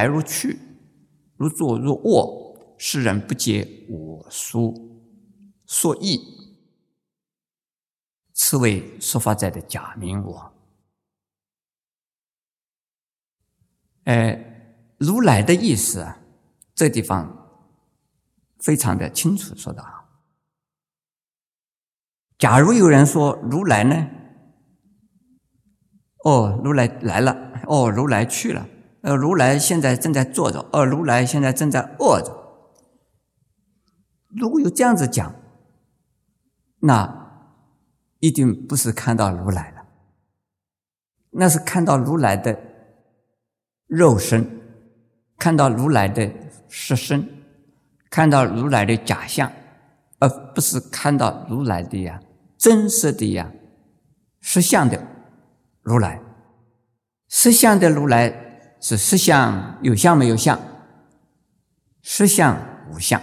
[0.00, 0.58] 来如去，
[1.36, 4.72] 如坐如卧，世人不解我书
[5.66, 6.18] 说意，
[8.32, 10.54] 此为说法者的假名我。
[14.04, 14.42] 呃，
[14.96, 16.18] 如来的意思啊，
[16.74, 17.68] 这地方
[18.58, 20.08] 非常的清楚说的啊。
[22.38, 24.08] 假如有人说如来呢？
[26.24, 27.62] 哦，如来来了。
[27.66, 28.66] 哦，如来去了。
[29.02, 30.68] 呃，如来现在正在坐着。
[30.72, 32.36] 哦，如来现在正在卧着。
[34.28, 35.34] 如果有这样子讲，
[36.80, 37.48] 那
[38.20, 39.84] 一定不是看到如来了，
[41.30, 42.58] 那是看到如来的
[43.86, 44.46] 肉身，
[45.36, 46.30] 看到如来的
[46.68, 47.26] 实身，
[48.08, 49.50] 看到如来的假象，
[50.18, 52.20] 而不是看到如来的呀。
[52.56, 53.50] 真实的呀，
[54.40, 55.02] 实相的
[55.82, 56.20] 如来，
[57.28, 58.28] 实相的如来
[58.80, 60.58] 是实相有相没有相，
[62.02, 62.56] 实相
[62.90, 63.20] 无相，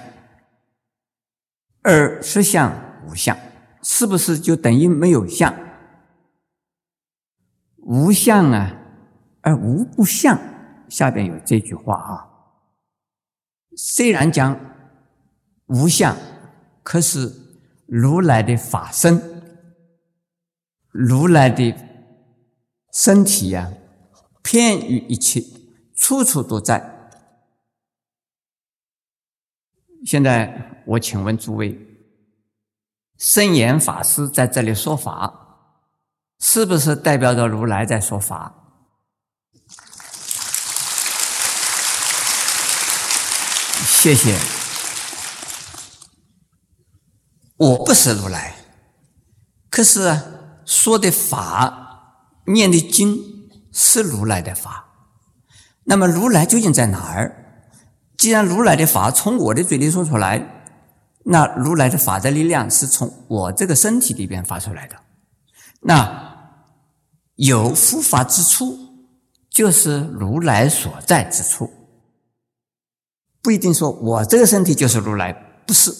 [1.81, 2.71] 而实相
[3.05, 3.37] 无相
[3.81, 5.53] 是不是就等于没有相？
[7.77, 8.73] 无相啊，
[9.41, 10.39] 而无不相。
[10.89, 12.29] 下边有这句话啊，
[13.75, 14.57] 虽然讲
[15.65, 16.15] 无相，
[16.83, 17.43] 可是。
[17.89, 19.17] 如来的法身，
[20.91, 21.73] 如来的
[22.91, 23.71] 身体呀，
[24.49, 25.43] 偏于一切，
[25.93, 27.11] 处处都在。
[30.05, 31.77] 现在我请问诸位，
[33.17, 35.73] 圣严法师在这里说法，
[36.39, 38.53] 是不是代表着如来在说法？
[43.85, 44.39] 谢谢。
[47.57, 48.55] 我不是如来，
[49.69, 53.36] 可是说的法、念的经
[53.77, 54.85] 是如来的法。
[55.83, 57.43] 那么如来究竟在哪儿？
[58.17, 60.65] 既然如来的法从我的嘴里说出来，
[61.25, 64.95] 那如来的法的力量是从我这个身体里边发出来的。
[65.81, 66.59] 那
[67.35, 68.75] 有佛法之处，
[69.51, 71.71] 就是如来所在之处。
[73.43, 75.31] 不一定说我这个身体就是如来，
[75.67, 75.93] 不是，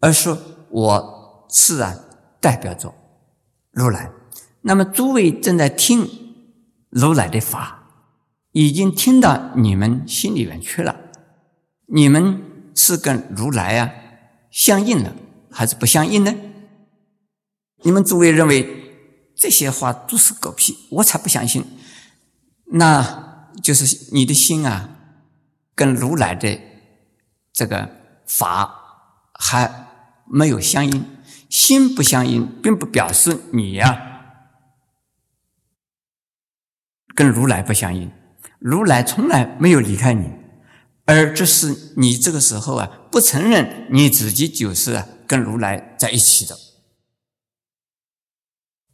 [0.00, 0.34] 而是。
[0.74, 2.02] 我自然
[2.40, 2.94] 代表着
[3.72, 4.10] 如来。
[4.62, 6.08] 那么诸位正在听
[6.92, 7.88] 如来的法，
[8.52, 10.94] 已经听到你们心里面去了。
[11.86, 12.42] 你们
[12.74, 13.90] 是跟如来啊
[14.50, 15.16] 相应了，
[15.50, 16.32] 还是不相应呢？
[17.82, 18.68] 你们诸位认为
[19.34, 21.64] 这些话都是狗屁，我才不相信。
[22.66, 24.90] 那就是你的心啊，
[25.74, 26.60] 跟如来的
[27.52, 27.90] 这个
[28.26, 28.72] 法
[29.34, 29.88] 还。
[30.34, 31.04] 没有相应，
[31.50, 34.11] 心不相应，并不表示你呀
[37.14, 38.10] 跟如来不相应。
[38.58, 40.30] 如来从来没有离开你，
[41.04, 46.56] 而这是你这个时候啊不承认你自己就是跟如来在一起的。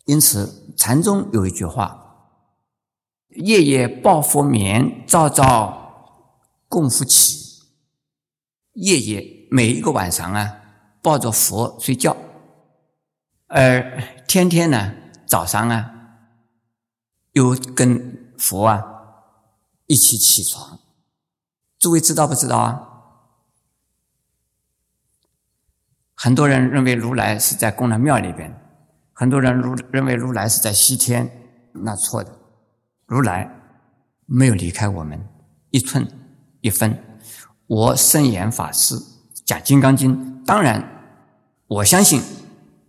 [0.06, 2.34] 因此，禅宗有一句话
[3.36, 6.30] ：“夜夜抱佛眠，朝朝
[6.68, 7.36] 供佛起。”
[8.74, 10.56] 夜夜每一个晚上啊。
[11.00, 12.14] 抱着佛睡觉，
[13.46, 14.92] 而天天呢
[15.26, 15.97] 早上啊，
[17.38, 18.84] 又跟佛啊
[19.86, 20.80] 一起起床。
[21.78, 22.82] 诸位知道不知道啊？
[26.14, 28.52] 很多人认为如来是在供的庙里边，
[29.12, 31.30] 很多人如认为如来是在西天，
[31.72, 32.36] 那错的。
[33.06, 33.48] 如来
[34.26, 35.24] 没有离开我们
[35.70, 36.04] 一寸
[36.60, 37.20] 一分。
[37.68, 38.96] 我圣严法师
[39.44, 40.42] 讲《金刚经》。
[40.44, 40.82] 当然，
[41.68, 42.20] 我相信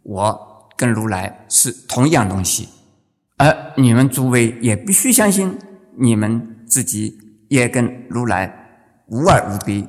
[0.02, 2.68] 我跟如来是同一样东西，
[3.40, 5.58] 而你们诸位也必须相信
[5.98, 9.88] 你们自己也跟如来无二无别。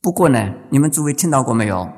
[0.00, 1.92] 不过呢，你们诸位听到过没有？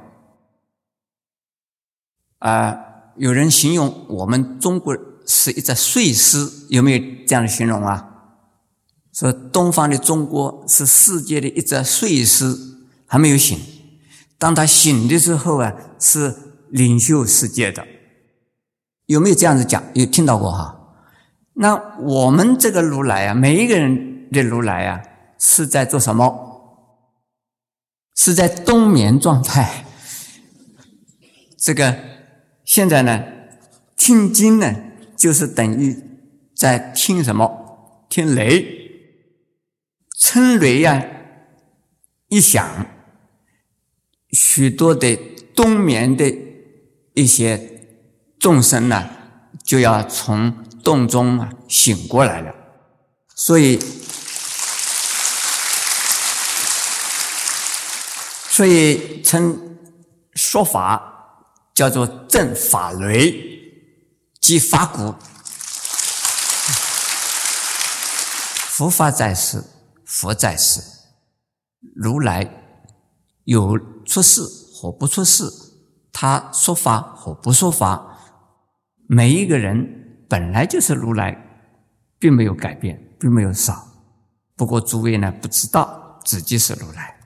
[2.41, 2.77] 啊，
[3.17, 8.13] 有人形容我们中国是一只睡狮，有没有这样的形容啊？
[9.13, 12.55] 说东方的中国是世界的一只睡狮，
[13.07, 13.57] 还没有醒。
[14.39, 16.35] 当他醒的时候啊，是
[16.69, 17.87] 领袖世界的，
[19.07, 19.83] 有没有这样子讲？
[19.95, 20.73] 有听到过哈？
[21.55, 25.03] 那我们这个如来啊，每一个人的如来啊，
[25.39, 26.45] 是在做什么？
[28.15, 29.85] 是在冬眠状态。
[31.57, 31.99] 这个
[32.65, 33.25] 现在呢，
[33.97, 34.75] 听经呢，
[35.17, 35.97] 就是等于
[36.55, 38.05] 在听什么？
[38.09, 38.65] 听雷，
[40.19, 41.05] 春雷呀，
[42.29, 42.87] 一响。
[44.33, 45.17] 许多的
[45.55, 46.37] 冬眠的
[47.15, 47.76] 一些
[48.39, 49.09] 众生呢，
[49.65, 52.55] 就要从洞中醒过来了，
[53.35, 53.79] 所以，
[58.51, 59.79] 所以称
[60.35, 61.45] 说法
[61.75, 63.35] 叫做正法雷，
[64.41, 65.15] 即法鼓。
[68.69, 69.65] 佛法在世，
[70.05, 70.83] 佛在世，
[71.95, 72.63] 如来
[73.45, 74.43] 有出世
[74.75, 75.51] 或不出世，
[76.13, 78.16] 他说法或不说法，
[79.07, 80.05] 每一个人。
[80.29, 81.41] 本来就是如来，
[82.19, 83.87] 并没有改变，并没有少。
[84.57, 87.17] 不过诸位呢不知道自己是如来。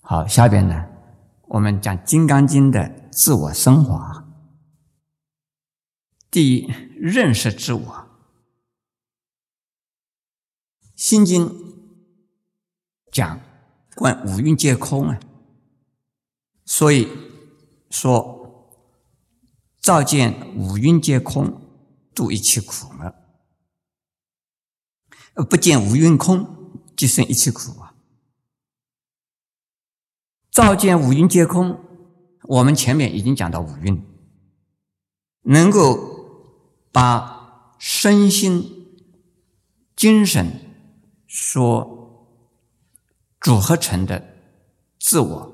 [0.00, 0.84] 好，下边呢，
[1.42, 4.26] 我们讲《金刚经》的自我升华。
[6.28, 7.80] 第一，认识自我，
[10.96, 11.46] 《心经》
[13.12, 13.38] 讲
[13.94, 15.20] 观五蕴皆空啊，
[16.64, 17.08] 所以
[17.90, 18.41] 说
[19.82, 21.60] 照见五蕴皆空。
[22.14, 22.88] 度一切苦
[25.34, 26.46] 厄，不见五蕴空，
[26.94, 27.94] 即生一切苦啊！
[30.50, 31.82] 照见五蕴皆空，
[32.42, 34.04] 我们前面已经讲到五蕴，
[35.44, 38.90] 能够把身心、
[39.96, 40.46] 精神
[41.26, 42.28] 所
[43.40, 44.22] 组合成的
[45.00, 45.50] 自我，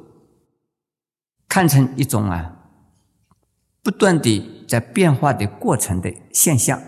[1.46, 2.56] 看成一种啊。
[3.88, 6.78] 不断的在变化的过程的现象，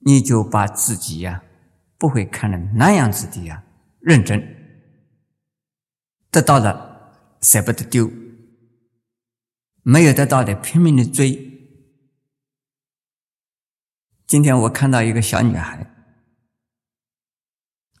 [0.00, 1.44] 你就把自己呀
[1.96, 3.62] 不会看的那样子的呀
[4.00, 4.42] 认真，
[6.32, 8.10] 得到了舍不得丢，
[9.84, 11.38] 没有得到的拼命的追。
[14.26, 15.88] 今天我看到一个小女孩，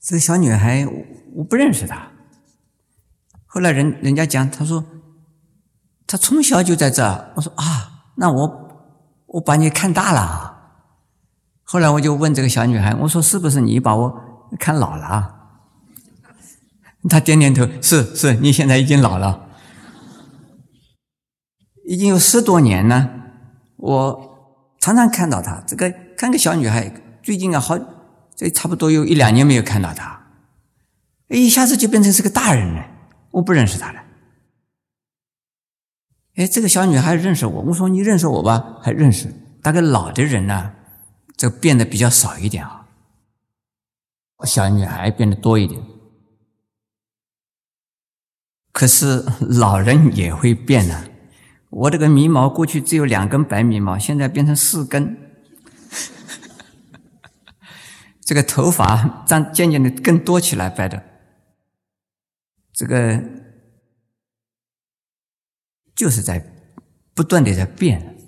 [0.00, 0.84] 这个小女孩
[1.34, 2.10] 我不认识她，
[3.46, 4.84] 后来人人家讲，她说
[6.04, 7.81] 她从小就在这，我说啊。
[8.16, 8.68] 那我
[9.26, 10.50] 我把你看大了。
[11.62, 14.14] 后来我就问这个小女孩，我说是不是你把我
[14.58, 15.34] 看老了？
[17.08, 19.48] 她点点头，是是，你现在已经老了，
[21.86, 23.10] 已经有十多年了。
[23.76, 26.92] 我常常看到她，这个看个小女孩，
[27.22, 27.78] 最近啊好，
[28.36, 30.26] 这差不多有一两年没有看到她，
[31.28, 32.86] 一下子就变成是个大人了。
[33.30, 34.01] 我不认识她了。
[36.36, 37.60] 哎，这个小女孩认识我。
[37.60, 39.30] 我说你认识我吧，还认识。
[39.60, 40.72] 大概老的人呢，
[41.36, 42.88] 就变得比较少一点啊。
[44.44, 45.82] 小女孩变得多一点。
[48.72, 51.04] 可是老人也会变呢。
[51.68, 55.16] 我这个眉毛过去只有两根白眉毛，现在变成四根。
[58.24, 61.02] 这个头发长渐渐的更多起来，白的。
[62.72, 63.41] 这个。
[66.02, 66.44] 就是在
[67.14, 68.18] 不断的在变，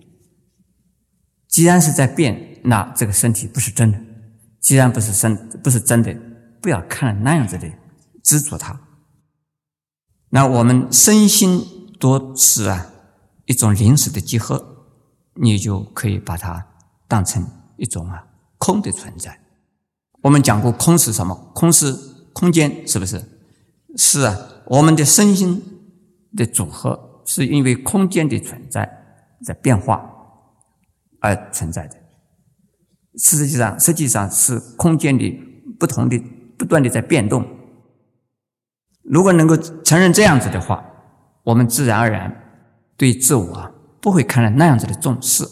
[1.49, 3.99] 既然是在变，那这个身体不是真的。
[4.61, 6.16] 既然不是真，不是真的，
[6.62, 7.69] 不要看那样子的
[8.23, 8.81] 执着它。
[10.28, 11.66] 那我们身心
[11.99, 12.87] 都是啊
[13.47, 14.87] 一种临时的结合，
[15.35, 16.64] 你就可以把它
[17.09, 17.45] 当成
[17.76, 18.25] 一种啊
[18.59, 19.37] 空的存在。
[20.23, 21.35] 我们讲过空是什么？
[21.52, 21.93] 空是
[22.33, 23.21] 空间，是不是？
[23.97, 25.61] 是啊，我们的身心
[26.37, 27.11] 的组合。
[27.25, 28.88] 是因为空间的存在
[29.43, 30.11] 在变化
[31.21, 31.97] 而存在的，
[33.16, 35.40] 实际上实际上是空间的
[35.78, 36.23] 不同的
[36.59, 37.47] 不断的在变动。
[39.02, 40.85] 如果能够承认这样子的话，
[41.45, 42.35] 我们自然而然
[42.97, 45.45] 对自我不会看了那样子的重视。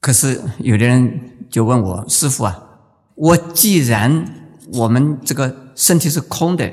[0.00, 2.80] 可是有的人就问我师傅啊，
[3.14, 4.24] 我既然
[4.72, 6.72] 我们这个身体是空的，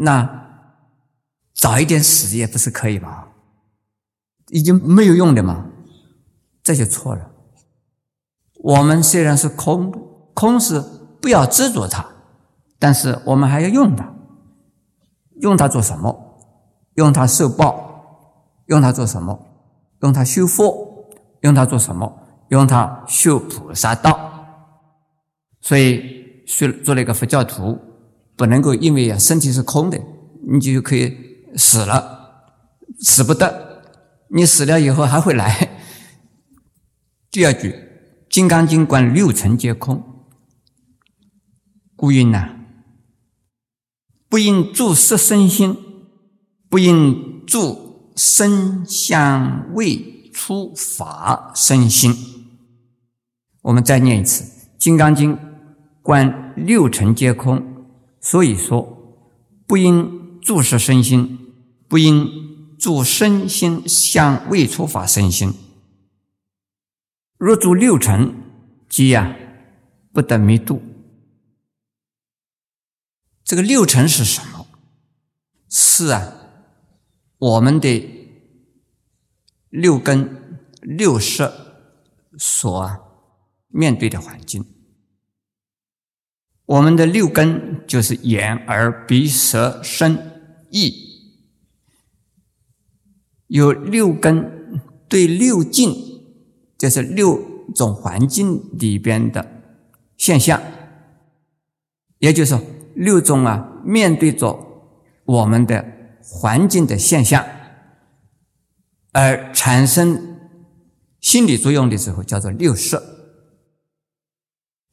[0.00, 0.43] 那。
[1.64, 3.24] 早一点死也不是可以吗？
[4.50, 5.64] 已经没有用的嘛，
[6.62, 7.30] 这就错了。
[8.56, 9.90] 我们虽然是空，
[10.34, 10.84] 空是
[11.22, 12.04] 不要执着它，
[12.78, 14.14] 但是我们还要用它。
[15.36, 16.38] 用它做什么？
[16.96, 18.60] 用它受报？
[18.66, 19.46] 用它做什么？
[20.02, 21.08] 用它修佛？
[21.40, 22.14] 用它做什么？
[22.50, 24.12] 用它修菩萨道。
[25.62, 27.78] 所以，学做了一个佛教徒，
[28.36, 29.98] 不能够因为身体是空的，
[30.46, 31.32] 你就可以。
[31.56, 32.54] 死了，
[33.00, 33.82] 死不得。
[34.30, 35.78] 你死了以后还会来。
[37.30, 37.70] 第二句，
[38.30, 40.26] 《金刚经》观六尘皆空，
[41.94, 42.56] 故云呐，
[44.28, 45.76] 不应住色身心，
[46.68, 52.12] 不应住声香味触法身心。
[53.62, 54.44] 我们再念一次，
[54.78, 55.36] 《金刚经》
[56.02, 57.86] 观六尘皆空，
[58.20, 59.16] 所以说
[59.66, 61.43] 不应住色身心。
[61.94, 65.54] 不应住身心向未出法身心，
[67.38, 68.34] 若住六尘，
[68.88, 69.36] 即呀
[70.12, 70.82] 不得弥度。
[73.44, 74.66] 这个六尘是什么？
[75.70, 76.32] 是啊，
[77.38, 78.10] 我们的
[79.68, 81.48] 六根、六识
[82.36, 82.90] 所
[83.68, 84.66] 面对的环境。
[86.66, 91.03] 我们的六根就是眼、耳、鼻、舌、身、意，
[93.48, 95.94] 有六根对六境，
[96.78, 97.40] 就是六
[97.74, 99.62] 种环境里边的
[100.16, 100.60] 现象，
[102.18, 102.62] 也就是说，
[102.94, 104.58] 六种啊面对着
[105.24, 105.84] 我们的
[106.22, 107.44] 环境的现象
[109.12, 110.38] 而产生
[111.20, 113.00] 心理作用的时候，叫做六识。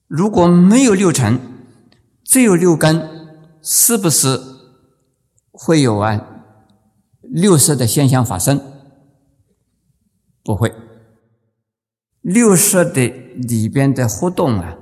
[0.08, 1.40] 如果没有六尘，
[2.24, 3.02] 只有六根，
[3.62, 4.40] 是不是
[5.52, 6.41] 会有啊
[7.32, 8.62] 六色的现象发生？
[10.44, 10.74] 不会，
[12.20, 14.78] 六色的里边的活动啊，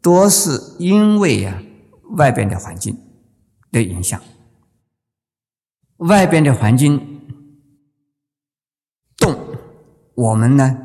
[0.00, 1.60] 都是因为呀
[2.16, 2.96] 外边的环境
[3.72, 4.20] 的影响。
[5.96, 7.28] 外边的环境
[9.16, 9.36] 动，
[10.14, 10.78] 我们呢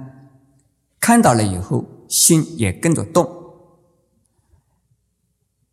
[0.99, 3.29] 看到了以后，心也跟着动。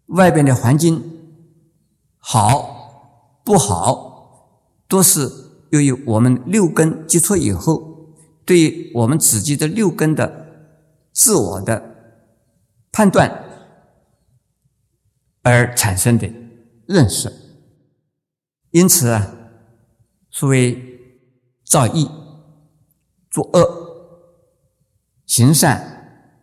[0.09, 1.03] 外边的环境
[2.19, 4.12] 好不好，
[4.93, 5.27] 都是
[5.71, 10.69] 由于我们六根接触以后，对于我们自己的六根的
[11.13, 11.83] 自我的
[12.93, 13.43] 判断
[15.41, 16.31] 而产生的
[16.87, 17.33] 认识。
[18.73, 19.35] 因此啊，
[20.31, 21.01] 所谓
[21.65, 22.07] 造业、
[23.31, 23.65] 作恶、
[25.25, 26.37] 行善、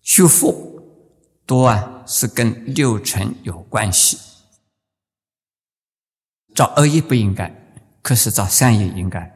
[0.00, 0.80] 修福。
[1.44, 4.27] 多啊，是跟六尘有关系。
[6.58, 7.54] 造恶业不应该，
[8.02, 9.30] 可是造善业应该；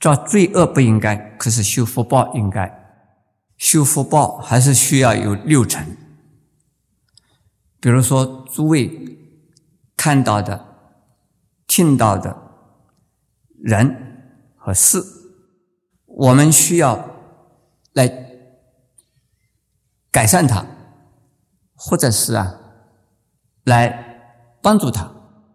[0.00, 2.66] 造罪恶不应该，可是修福报应该。
[3.56, 5.96] 修福报还是需要有六成。
[7.78, 9.16] 比如说，诸位
[9.96, 10.66] 看到的、
[11.68, 12.36] 听到的
[13.62, 14.16] 人
[14.56, 15.00] 和事，
[16.06, 16.98] 我们需要
[17.92, 18.08] 来
[20.10, 20.66] 改善它。
[21.76, 22.60] 或者是啊，
[23.66, 25.08] 来帮助他，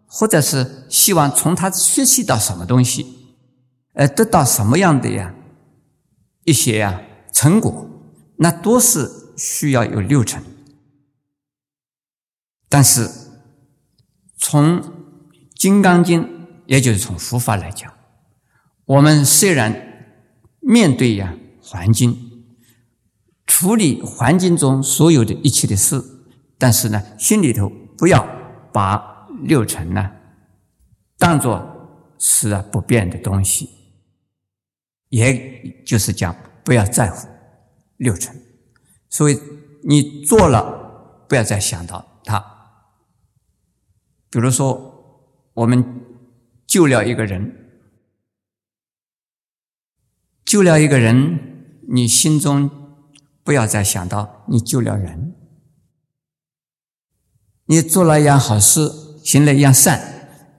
[0.08, 3.06] 或者是希望从他学习到什么东西，
[3.92, 5.34] 呃，得到什么样的呀
[6.44, 7.88] 一些呀成果，
[8.36, 10.42] 那都是需要有六层。
[12.70, 13.10] 但是
[14.36, 14.80] 从
[15.54, 16.22] 《金刚经》，
[16.66, 17.92] 也就是从佛法来讲，
[18.84, 20.16] 我们虽然
[20.60, 22.44] 面对呀环境，
[23.46, 26.02] 处理环境中所有的一切的事。
[26.58, 28.26] 但是呢，心里头不要
[28.72, 30.10] 把六尘呢
[31.18, 33.68] 当做是啊不变的东西，
[35.08, 37.28] 也就是讲不要在乎
[37.96, 38.34] 六尘。
[39.08, 39.40] 所以
[39.84, 42.38] 你做了，不要再想到它。
[44.30, 46.02] 比如说，我们
[46.66, 47.70] 救了一个人，
[50.44, 52.70] 救了一个人，你心中
[53.42, 55.34] 不要再想到你救了人。
[57.64, 58.90] 你做了一样好事，
[59.28, 60.00] 行了一样善，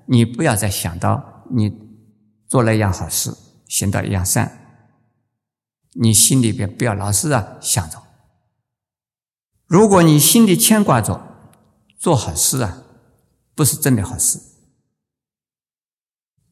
[0.05, 1.73] 你不要再想到你
[2.47, 3.35] 做了一样好事，
[3.67, 4.47] 行到一样善，
[5.93, 7.99] 你心里边不要老是啊想着。
[9.65, 11.19] 如果你心里牵挂着
[11.97, 12.83] 做好事啊，
[13.55, 14.39] 不是真的好事。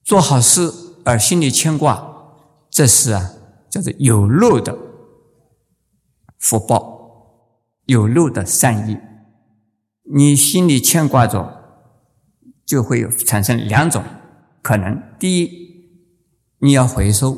[0.03, 0.73] 做好事
[1.05, 2.33] 而心里牵挂，
[2.71, 3.31] 这是啊
[3.69, 4.75] 叫做有漏的
[6.39, 8.97] 福报，有漏的善意。
[10.11, 11.56] 你心里牵挂着，
[12.67, 14.03] 就会产生两种
[14.61, 15.49] 可能：第一，
[16.59, 17.35] 你要回收，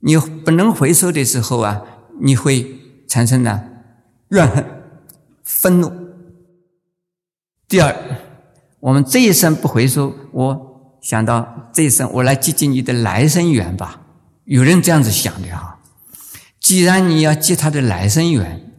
[0.00, 1.82] 你不能回收的时候啊，
[2.20, 2.78] 你会
[3.08, 3.64] 产生呢
[4.28, 4.64] 怨恨、
[5.42, 5.88] 愤怒；
[7.66, 7.96] 第二，
[8.78, 14.02] 我们这一生不回收，我想到这一生我来接近你的来生缘吧。
[14.44, 15.80] 有人这样子想的哈。
[16.60, 18.72] 既然你要接他的来生缘，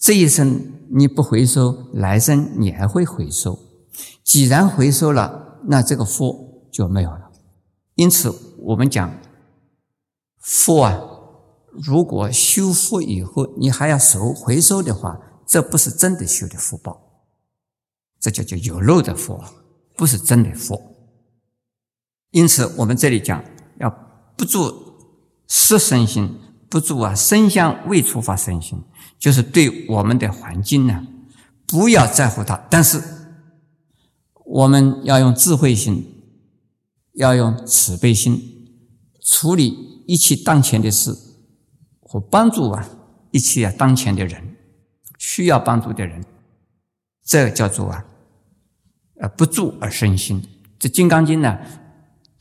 [0.00, 0.72] 这一生。
[0.88, 3.58] 你不回收，来生你还会回收。
[4.22, 7.30] 既然回收了，那这个福就没有了。
[7.94, 9.18] 因此，我们讲
[10.40, 11.00] 福啊，
[11.72, 17.00] 如果修福以后你还要收回收的话，这不是真的修的福报，
[18.20, 19.42] 这叫叫有漏的福，
[19.96, 20.80] 不是真的福。
[22.32, 23.42] 因此，我们这里讲
[23.78, 23.88] 要
[24.36, 24.70] 不住
[25.46, 26.38] 色身心，
[26.68, 28.82] 不住啊身相未触发身心。
[29.18, 31.06] 就是对我们的环境呢，
[31.66, 33.02] 不要在乎它，但是
[34.46, 36.06] 我们要用智慧心，
[37.14, 38.40] 要用慈悲心
[39.20, 41.12] 处理一切当前的事，
[42.00, 42.88] 和帮助啊
[43.32, 44.56] 一切啊当前的人
[45.18, 46.24] 需要帮助的人，
[47.24, 48.04] 这叫做啊
[49.20, 50.42] 呃不住而生心。
[50.78, 51.58] 这《金刚经》呢，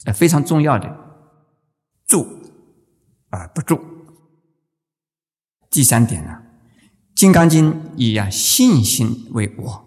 [0.05, 0.87] 呃非常重要的
[2.05, 2.27] 住
[3.29, 3.79] 而不住。
[5.71, 6.31] 第三点呢，
[7.15, 9.84] 《金刚经》以啊信心为我，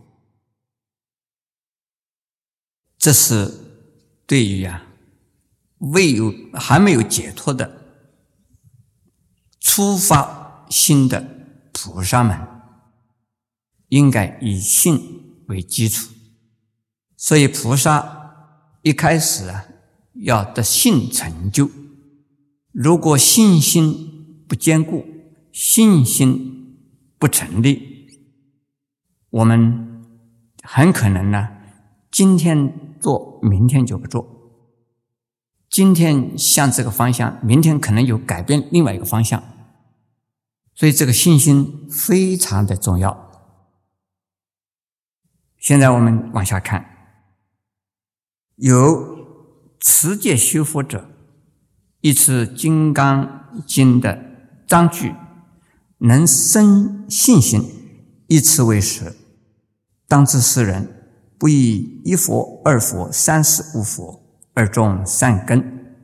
[2.98, 3.54] 这是
[4.26, 4.84] 对于啊
[5.78, 7.70] 未有还没有解脱的
[9.60, 12.36] 初发心的菩萨们，
[13.88, 15.00] 应该以信
[15.46, 16.10] 为基础。
[17.16, 18.34] 所以菩萨
[18.82, 19.64] 一开始啊
[20.14, 21.70] 要得信成就，
[22.72, 25.04] 如果信心不坚固。
[25.50, 26.76] 信心
[27.18, 28.20] 不成立，
[29.30, 30.04] 我们
[30.62, 31.48] 很可能呢，
[32.12, 34.22] 今天做，明天就不做；
[35.70, 39.42] 今天向这个方向，明天可能有改变另外一个方向。
[40.74, 43.30] 所以，这个信心非常的重要。
[45.58, 46.84] 现在我们往下看，
[48.56, 49.18] 有
[49.80, 51.10] 持戒修佛者，
[52.00, 54.22] 一次《金刚经》的
[54.66, 55.14] 章句。
[56.00, 57.60] 能生信心，
[58.28, 59.16] 以此为食。
[60.06, 60.97] 当知世人
[61.38, 65.96] 不以一佛、二佛、三世五佛而种善根。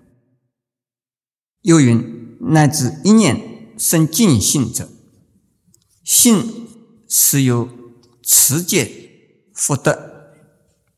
[1.62, 4.88] 又云：乃至一念生净信者，
[6.04, 6.68] 信
[7.08, 7.68] 是由
[8.22, 8.90] 持戒
[9.52, 10.32] 福德，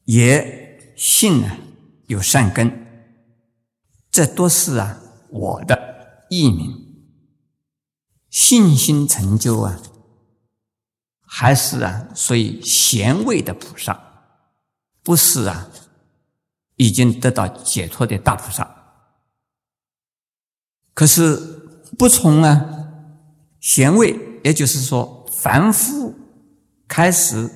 [0.04, 1.56] 也信呢
[2.06, 2.86] 有善根。
[4.10, 6.84] 这都是啊我的意名。
[8.28, 9.80] 信心成就啊，
[11.20, 14.05] 还是啊属于贤位的菩萨，
[15.06, 15.68] 不是啊
[16.74, 18.68] 已经得到解脱的大菩萨。
[20.94, 21.36] 可是
[21.96, 22.88] 不从啊
[23.60, 26.12] 贤位，也就是说凡夫
[26.88, 27.48] 开始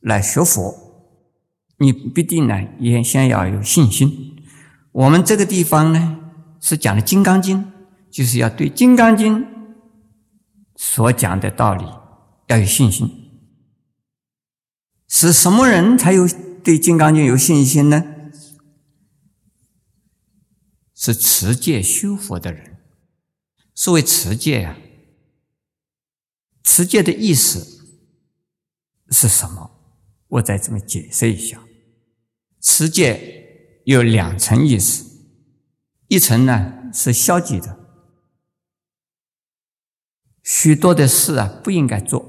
[0.00, 0.74] 来学佛，
[1.76, 4.34] 你必定呢也先要有信心。
[4.92, 6.18] 我们这个地方呢
[6.62, 7.62] 是讲的《金刚经》，
[8.10, 9.44] 就是要对《金刚经》。
[10.78, 11.84] 所讲的道理
[12.46, 13.15] 要有信心。
[15.08, 16.26] 是什么人才有
[16.62, 18.04] 对《金刚经》有信心呢？
[20.94, 22.78] 是持戒修佛的人。
[23.74, 24.78] 所谓持戒呀，
[26.64, 27.84] 持戒的意思
[29.10, 29.70] 是什么？
[30.28, 31.62] 我再这么解释一下。
[32.60, 35.04] 持戒有两层意思，
[36.08, 37.78] 一层呢是消极的。
[40.42, 42.24] 许多的事啊，不应该做，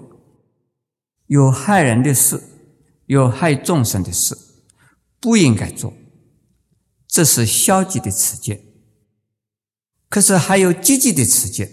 [1.27, 2.43] 有害人的事，
[3.07, 4.37] 有害众生的事，
[5.19, 5.93] 不应该做，
[7.07, 8.63] 这是消极的持戒。
[10.07, 11.69] 可是还有积极的持戒，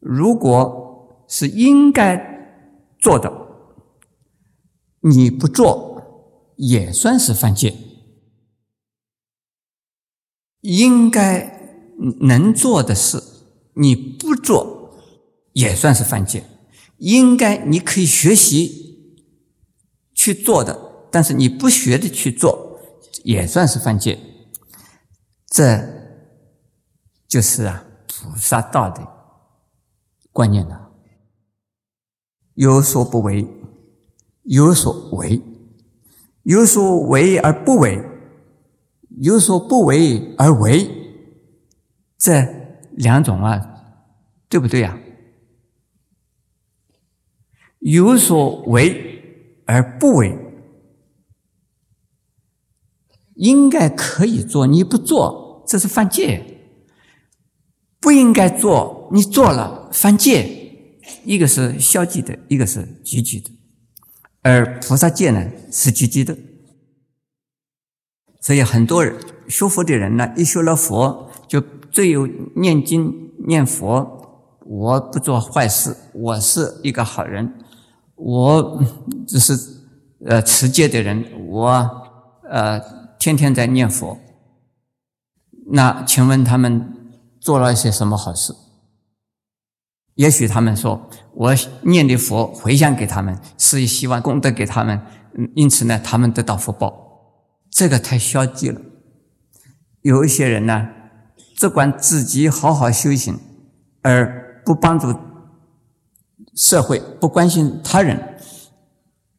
[0.00, 2.16] 如果是应该
[2.98, 3.30] 做的，
[5.00, 7.76] 你不做也算是犯戒。
[10.62, 13.22] 应该能做的事，
[13.74, 14.80] 你不做。
[15.54, 16.44] 也算是犯戒，
[16.96, 18.81] 应该你可以学习
[20.22, 20.78] 去做的，
[21.10, 22.78] 但是你不学的去做，
[23.24, 24.16] 也算是犯戒。
[25.48, 25.82] 这
[27.26, 29.04] 就是啊菩萨道的
[30.30, 30.92] 观念了。
[32.54, 33.44] 有所不为，
[34.44, 35.42] 有所为；
[36.44, 38.00] 有所为而不为，
[39.18, 40.88] 有所不为而为。
[42.16, 42.46] 这
[42.92, 43.60] 两种啊，
[44.48, 44.96] 对不对呀？
[47.80, 49.11] 有所为
[49.64, 50.36] 而不为，
[53.34, 56.42] 应该可以做，你不做，这是犯戒；
[58.00, 60.60] 不应该做，你做了，犯戒。
[61.24, 63.50] 一个是消极的，一个是积极的，
[64.42, 66.36] 而菩萨戒呢是积极的。
[68.40, 69.16] 所以很多人
[69.48, 77.52] 学佛的人呢，一学了佛，就最有念经念佛，我不做坏事，我是一个好人。
[78.24, 78.80] 我
[79.26, 79.52] 只是
[80.26, 81.68] 呃持戒的人，我
[82.48, 82.80] 呃
[83.18, 84.16] 天天在念佛。
[85.72, 88.54] 那请问他们做了一些什么好事？
[90.14, 95.00] 也许他们说我念的佛回向给他们，是希望功德给他们，
[95.56, 96.94] 因此呢，他们得到福报。
[97.70, 98.80] 这个太消极了。
[100.02, 100.88] 有一些人呢，
[101.56, 103.36] 只管自己好好修行，
[104.02, 105.12] 而不帮助。
[106.54, 108.38] 社会不关心他人，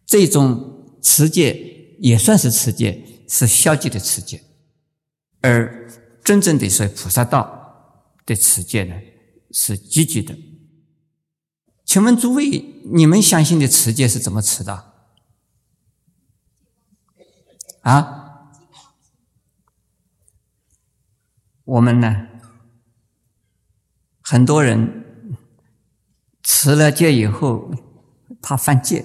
[0.06, 4.39] 这种持戒也算是持戒，是消极的持戒；
[5.41, 5.89] 而
[6.23, 8.95] 真正的是菩萨道的持戒呢，
[9.52, 10.36] 是积极的。
[11.86, 14.93] 请问诸位，你们相信的持戒是怎么持的？
[17.82, 18.19] 啊？
[21.65, 22.28] 我们呢？
[24.21, 25.03] 很多人
[26.43, 27.71] 持了戒以后
[28.41, 29.03] 怕犯戒，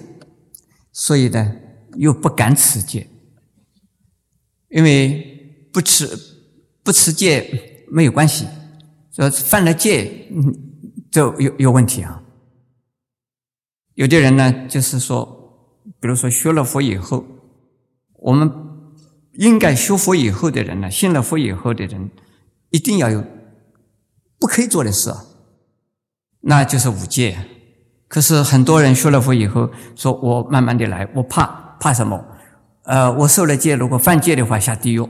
[0.91, 1.55] 所以呢
[1.95, 3.07] 又不敢持戒，
[4.69, 6.07] 因为不持
[6.83, 8.45] 不持戒没有关系，
[9.11, 10.29] 说犯了戒
[11.09, 12.21] 就有有问题啊。
[13.95, 17.25] 有的人呢就是说，比如说学了佛以后，
[18.13, 18.51] 我们
[19.33, 22.11] 应该学佛以后的人呢，信了佛以后的人
[22.69, 23.23] 一定要有。
[24.41, 25.25] 不可以做的事啊，
[26.41, 27.37] 那就是五戒。
[28.07, 31.45] 可是很多人学了佛以后，说我慢慢的来，我怕
[31.79, 32.25] 怕什么？
[32.83, 35.07] 呃，我受了戒，如果犯戒的话下地狱。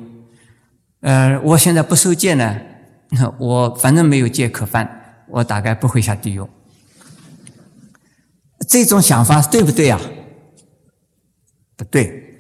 [1.02, 2.60] 呃，我现在不受戒呢，
[3.38, 6.46] 我反正没有戒可犯，我大概不会下地狱。
[8.68, 10.02] 这种想法对不对啊？
[11.78, 12.38] 不对，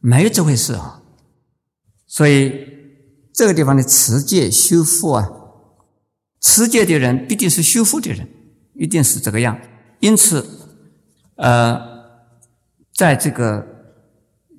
[0.00, 1.02] 没有这回事啊。
[2.06, 2.66] 所以
[3.34, 5.28] 这个地方的持戒修复啊。
[6.40, 8.26] 持戒的人必定是修复的人，
[8.74, 9.58] 一定是这个样。
[10.00, 10.46] 因此，
[11.36, 11.78] 呃，
[12.94, 13.66] 在这个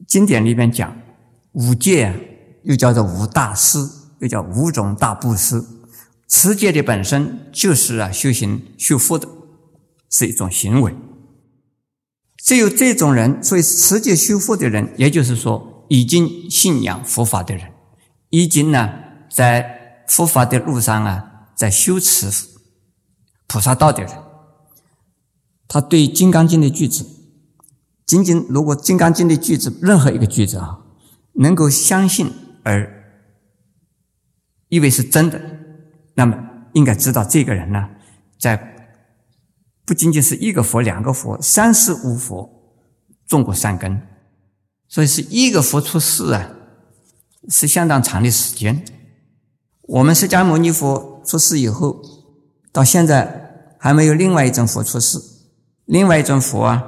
[0.08, 0.96] 经典里面讲
[1.54, 2.14] 五戒，
[2.64, 3.80] 又叫做五大师，
[4.20, 5.64] 又叫五种大布施。
[6.28, 9.28] 持戒的本身就是啊，修行修复的，
[10.10, 10.96] 是一种行为。
[12.38, 17.72] 只有这种人，所以持戒修复的人，也就是说，已经信仰佛法的人，
[18.30, 18.94] 已经呢，
[19.32, 21.28] 在佛法的路上啊。
[21.62, 22.28] 在修持
[23.46, 24.12] 菩萨道的人，
[25.68, 27.06] 他对《金刚经》的句子，
[28.04, 30.80] 仅仅如果《金刚经》的句子任何一个句子啊，
[31.34, 33.14] 能够相信而
[34.70, 35.40] 以为是真的，
[36.16, 36.36] 那么
[36.74, 37.92] 应该知道这个人呢，
[38.40, 38.58] 在
[39.86, 42.50] 不仅仅是一个佛、两个佛、三世五佛
[43.28, 44.02] 种过善根，
[44.88, 46.50] 所以是一个佛出世啊，
[47.50, 48.84] 是相当长的时间。
[49.84, 51.11] 我们释迦牟尼佛。
[51.32, 52.02] 出世以后，
[52.74, 55.18] 到现在还没有另外一尊佛出世。
[55.86, 56.84] 另外一尊佛啊，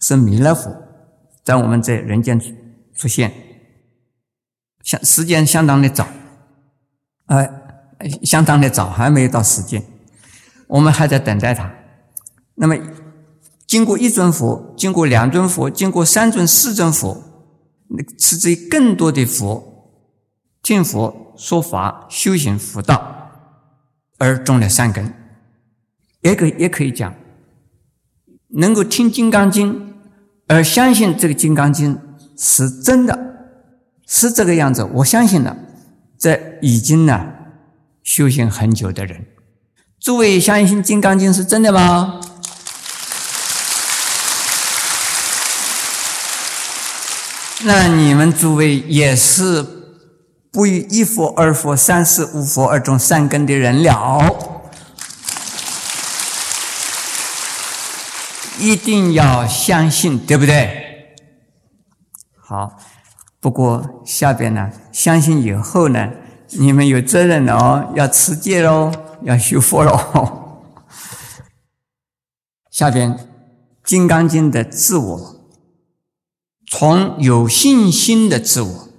[0.00, 0.70] 是弥勒佛，
[1.42, 2.38] 在我们在人间
[2.94, 3.32] 出现，
[4.82, 6.06] 相时间相当的早，
[7.24, 7.48] 呃，
[8.22, 9.82] 相当的早，还没有到时间，
[10.66, 11.72] 我们还在等待他。
[12.56, 12.76] 那么，
[13.66, 17.16] 经过一尊佛，经过两尊佛，经过三尊、四尊佛，
[17.88, 19.88] 那持之更多的佛，
[20.62, 23.20] 听佛说法，修行佛道。
[24.22, 25.12] 而种了善根，
[26.20, 27.12] 也可也可以讲，
[28.50, 29.74] 能够听《金刚经》
[30.46, 31.96] 而相信这个《金刚经》
[32.38, 33.18] 是真的，
[34.06, 34.84] 是这个样子。
[34.94, 35.56] 我相信了，
[36.16, 37.32] 这已经呢
[38.04, 39.26] 修行很久的人，
[39.98, 42.20] 诸位相信《金刚经》是真的吗？
[47.64, 49.81] 那你们诸位也是。
[50.52, 54.20] 不与一佛、二佛、三世、五佛而种善根的人了，
[58.58, 61.16] 一定要相信，对不对？
[62.36, 62.76] 好，
[63.40, 66.10] 不过下边呢，相信以后呢，
[66.50, 70.68] 你们有责任哦，要持戒喽，要修佛喽。
[72.70, 73.14] 下边
[73.82, 75.36] 《金刚经》的自我，
[76.70, 78.91] 从有信心的自我。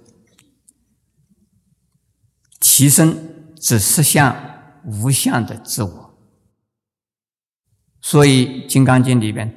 [2.65, 3.17] 提升
[3.60, 4.34] 至实相
[4.86, 6.17] 无相的自我，
[7.99, 9.54] 所以《金刚经》里边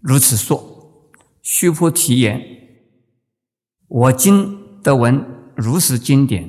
[0.00, 1.10] 如此说
[1.42, 2.40] ：“须菩提言，
[3.88, 6.48] 我今得闻如是经典，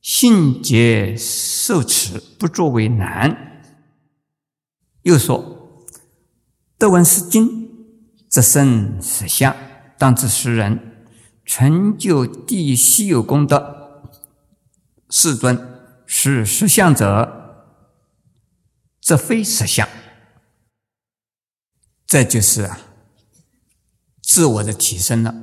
[0.00, 3.62] 信解受持，不作为难。”
[5.04, 5.84] 又说
[6.78, 7.68] ：“得闻是经，
[8.30, 9.54] 则生实相，
[9.98, 11.04] 当知是人
[11.44, 13.76] 成就地稀有功德。”
[15.10, 15.58] 世尊
[16.06, 17.66] 是实相者，
[19.00, 19.88] 则非实相。
[22.06, 22.78] 这就是啊，
[24.22, 25.34] 自我的提升了。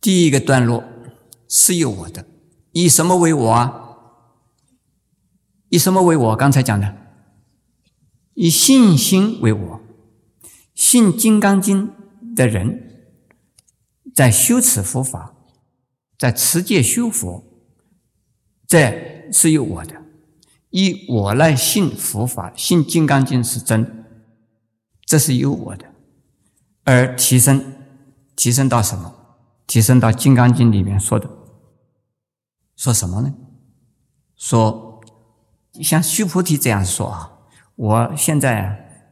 [0.00, 0.82] 第一个段落
[1.48, 2.26] 是有我的，
[2.72, 3.76] 以什么为我啊？
[5.68, 6.36] 以什么为我？
[6.36, 6.96] 刚才讲的，
[8.34, 9.80] 以信心为我。
[10.74, 11.88] 信《金刚经》
[12.34, 13.04] 的人，
[14.14, 15.29] 在修持佛法。
[16.20, 17.42] 在持戒修佛，
[18.66, 20.02] 这是有我的，
[20.68, 24.04] 以我来信佛法，信《金刚经》是真，
[25.06, 25.86] 这是有我的，
[26.84, 27.72] 而提升，
[28.36, 29.38] 提升到什么？
[29.66, 31.30] 提升到《金刚经》里面说的，
[32.76, 33.32] 说什么呢？
[34.36, 35.00] 说
[35.82, 37.38] 像须菩提这样说啊，
[37.76, 39.08] 我现在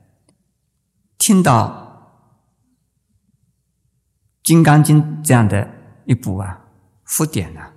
[1.16, 2.12] 听到
[4.46, 5.70] 《金刚经》这样的
[6.04, 6.66] 一部啊
[7.08, 7.72] 佛典呢，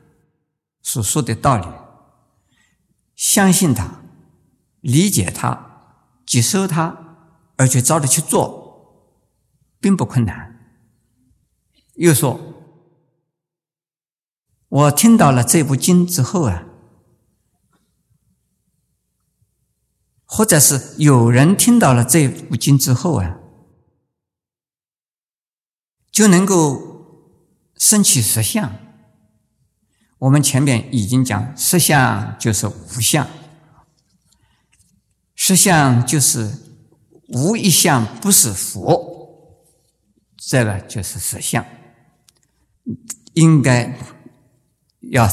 [0.82, 1.66] 所说的道理，
[3.16, 4.04] 相信他，
[4.82, 7.16] 理解他，接受他，
[7.56, 9.18] 而且照着去做，
[9.80, 10.76] 并不困难。
[11.96, 12.40] 又说，
[14.68, 16.68] 我听到了这部经之后啊。
[20.34, 23.38] 或者是有人听到了这部经之后啊，
[26.10, 28.91] 就能够升起实相。
[30.22, 33.28] 我们前面已经讲，实相就是无相，
[35.34, 36.60] 实相就是
[37.30, 39.58] 无一相不是佛，
[40.38, 41.66] 这个就是实相。
[43.34, 43.98] 应该
[45.12, 45.28] 要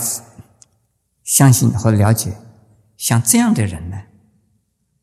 [1.23, 2.39] 相信和了解，
[2.97, 4.05] 像这样的人呢。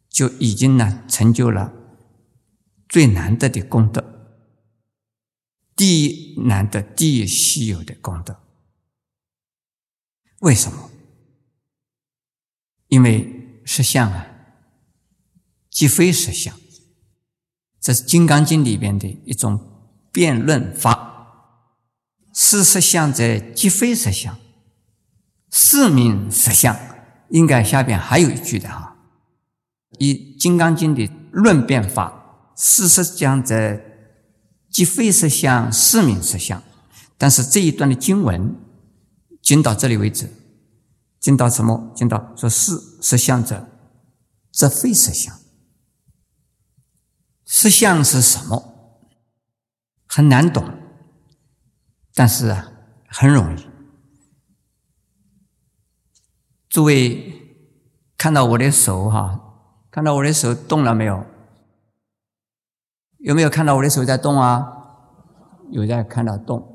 [0.09, 1.73] 就已经呢成就了
[2.87, 4.01] 最难得的功德，
[5.75, 8.39] 第一难得、第一稀有的功德。
[10.39, 10.89] 为什么？
[12.87, 14.27] 因为实相啊，
[15.69, 16.55] 即非实相，
[17.81, 19.59] 这是《金刚经》里边的一种
[20.11, 21.11] 辩论法。
[22.37, 24.37] 是实相者，即非实相，
[25.51, 26.77] 是名实相。
[27.29, 28.97] 应该下边还有一句的哈。
[29.99, 33.81] 以《金刚经》的论辩法，是实相在
[34.69, 36.61] 即非实相，是名实相。
[37.17, 38.53] 但是这一段的经文，
[39.45, 40.27] 仅到这里为止。
[41.19, 41.93] 仅到什么？
[41.95, 43.67] 仅到说是实相者，
[44.51, 45.35] 则非实相。
[47.45, 49.07] 实相是什么？
[50.07, 50.63] 很难懂，
[52.13, 52.71] 但是啊，
[53.07, 53.67] 很容易。
[56.69, 57.33] 诸位
[58.17, 59.41] 看到我的手哈。
[59.91, 61.23] 看到我的手动了没有？
[63.19, 64.67] 有没有看到我的手在动啊？
[65.71, 66.74] 有在看到动。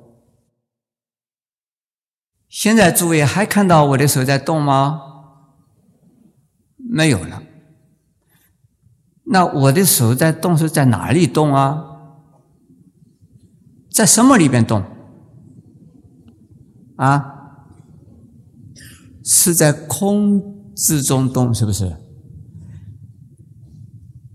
[2.50, 5.00] 现在诸位还看到我的手在动吗？
[6.76, 7.42] 没有了。
[9.22, 11.84] 那我的手在动是在哪里动啊？
[13.88, 14.82] 在什么里边动？
[16.96, 17.36] 啊？
[19.22, 21.96] 是在空之中动，是不是？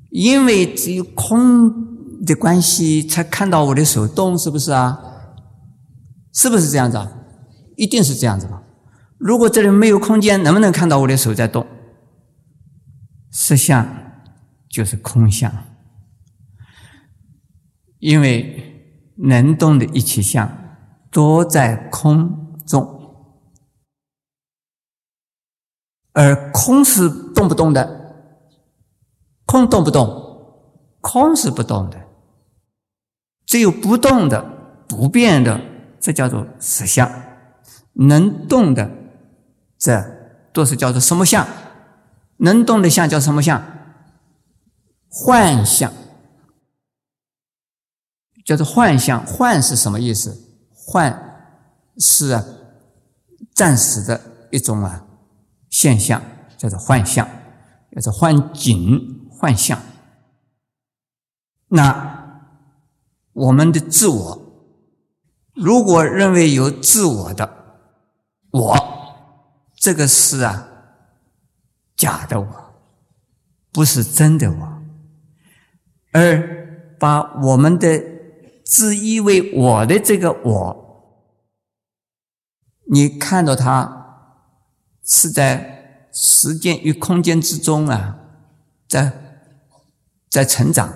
[0.09, 5.01] 因为只有空的关系，才看到我的手动，是不是啊？
[6.31, 7.11] 是不是这样子啊？
[7.75, 8.61] 一定是这样子吧？
[9.17, 11.65] 如果这里没有空间，能不能看到我的手在动？
[13.31, 13.87] 实相
[14.69, 15.51] 就是空相，
[17.99, 20.49] 因为能动的一切相
[21.09, 22.87] 多在空中，
[26.13, 28.03] 而空是动不动的。
[29.45, 30.23] 空动不动？
[31.01, 32.01] 空是不动的，
[33.45, 34.41] 只有不动的、
[34.87, 35.61] 不变的，
[35.99, 37.09] 这叫做实相。
[37.95, 38.91] 能动的，
[39.77, 40.03] 这
[40.53, 41.47] 都是叫做什么相？
[42.37, 43.63] 能动的相叫什么相？
[45.09, 45.91] 幻象，
[48.43, 49.25] 叫做幻象。
[49.25, 50.37] 幻是什么意思？
[50.73, 51.17] 幻
[51.97, 52.43] 是啊，
[53.53, 54.19] 暂时的
[54.51, 55.05] 一种啊
[55.69, 56.21] 现象，
[56.57, 57.27] 叫做幻象，
[57.91, 59.21] 叫做幻景。
[59.37, 59.81] 幻象。
[61.67, 62.41] 那
[63.33, 64.41] 我们的自我，
[65.53, 67.64] 如果认为有自我的
[68.57, 68.75] 我，
[69.75, 70.67] 这个是啊
[71.95, 72.47] 假的我，
[73.71, 74.81] 不是真的我，
[76.11, 78.01] 而把我们的
[78.65, 81.21] 自以为我的这个我，
[82.91, 84.39] 你看到它
[85.03, 88.17] 是在时间与空间之中啊，
[88.87, 89.21] 在。
[90.27, 90.93] 在成长，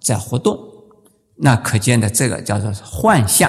[0.00, 0.58] 在活动，
[1.36, 3.48] 那可见的这个叫做幻象。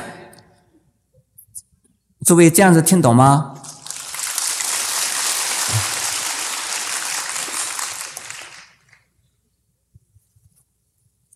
[2.25, 3.55] 诸位这样子听懂吗？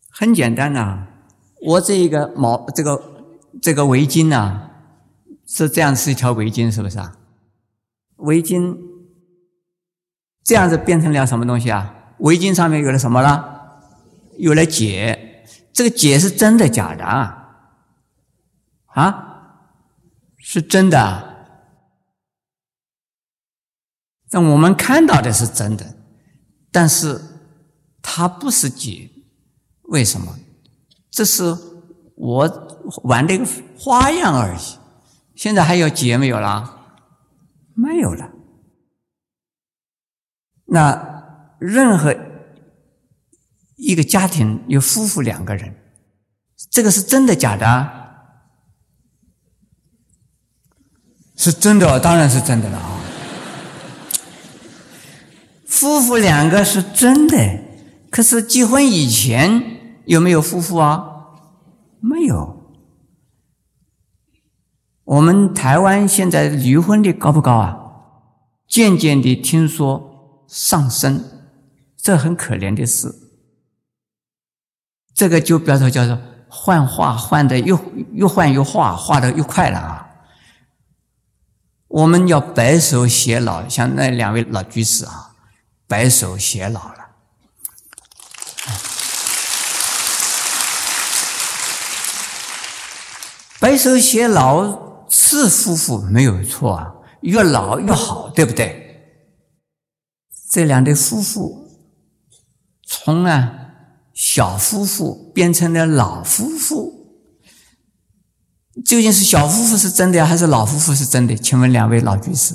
[0.10, 1.08] 很简单呐，
[1.62, 3.02] 我这一个毛，这个
[3.62, 4.70] 这个围巾呐，
[5.46, 7.18] 是这样是一条围巾，是不是啊？
[8.18, 8.78] 围巾
[10.44, 11.94] 这样子变成了什么东西啊？
[12.20, 13.82] 围巾上面有了什么了？
[14.38, 17.42] 有了解，这个解是真的假的啊？
[18.88, 19.35] 啊，
[20.48, 21.58] 是真的。
[24.30, 25.96] 那我们看到的是真的，
[26.72, 27.20] 但是
[28.00, 29.10] 它不是解，
[29.86, 30.38] 为什么？
[31.10, 31.44] 这是
[32.16, 32.48] 我
[33.06, 34.60] 玩的一个花样而已。
[35.36, 37.00] 现在还有解没有了？
[37.74, 38.30] 没有了。
[40.66, 42.16] 那任何
[43.78, 45.76] 一个家庭有夫妇两个人，
[46.70, 48.05] 这个是真的假的？
[51.36, 52.92] 是真的，当然是真的了啊！
[55.68, 57.38] 夫妇两个是真的，
[58.10, 59.62] 可是结婚以前
[60.06, 61.06] 有没有夫妇啊？
[62.00, 62.64] 没有。
[65.04, 67.78] 我们台湾现在离婚率高不高啊？
[68.68, 71.24] 渐渐的听说上升，
[71.98, 73.14] 这很可怜的事。
[75.14, 76.18] 这个就表示叫做
[76.48, 77.80] 换化换的又
[78.14, 80.05] 又换又化，化的又快了啊！
[81.96, 85.32] 我们要白首偕老，像那两位老居士啊，
[85.88, 86.96] 白首偕老了。
[93.62, 99.16] 白首偕老是夫妇没有错啊，越老越好，对不对？
[100.52, 101.70] 这两对夫妇
[102.86, 103.54] 从啊
[104.14, 107.05] 小夫妇变成了老夫妇，
[108.84, 111.36] 究竟是小夫妇是真的呀还是老夫妇是真的？
[111.36, 112.54] 请问两位老居士，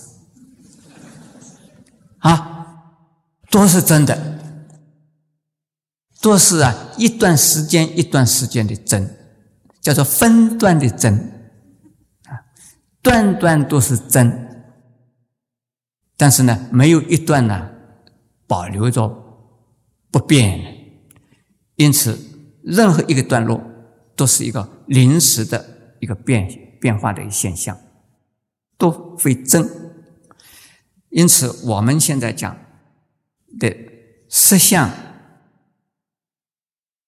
[2.19, 2.67] 啊，
[3.51, 4.39] 都是真的，
[6.21, 9.17] 都是啊一段时间一段时间的真。
[9.81, 11.15] 叫做分段的真，
[12.25, 12.37] 啊，
[13.01, 14.67] 段段都是真，
[16.19, 17.71] 但是呢，没有一段呢
[18.47, 19.09] 保留着
[20.11, 20.63] 不变。
[20.63, 20.65] 的，
[21.77, 22.19] 因此
[22.63, 23.59] 任何一个段落
[24.15, 25.67] 都是一个临时的
[26.01, 27.79] 一个变变化的一个现象，
[28.77, 29.69] 都非真。
[31.11, 32.57] 因此我们现在讲
[33.59, 33.77] 的
[34.29, 34.91] 实相，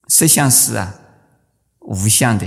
[0.08, 0.94] 实相是啊
[1.80, 2.46] 无相的。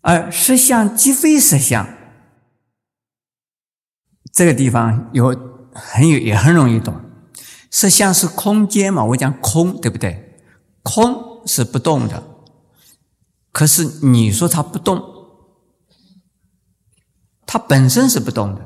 [0.00, 1.88] 而实相即非实相，
[4.32, 5.28] 这个地方有
[5.74, 7.00] 很有也很容易懂。
[7.70, 10.38] 实相是空间嘛，我讲空，对不对？
[10.82, 12.22] 空是不动的，
[13.56, 15.02] 可是你说它不动，
[17.46, 18.60] 它本身是不动的。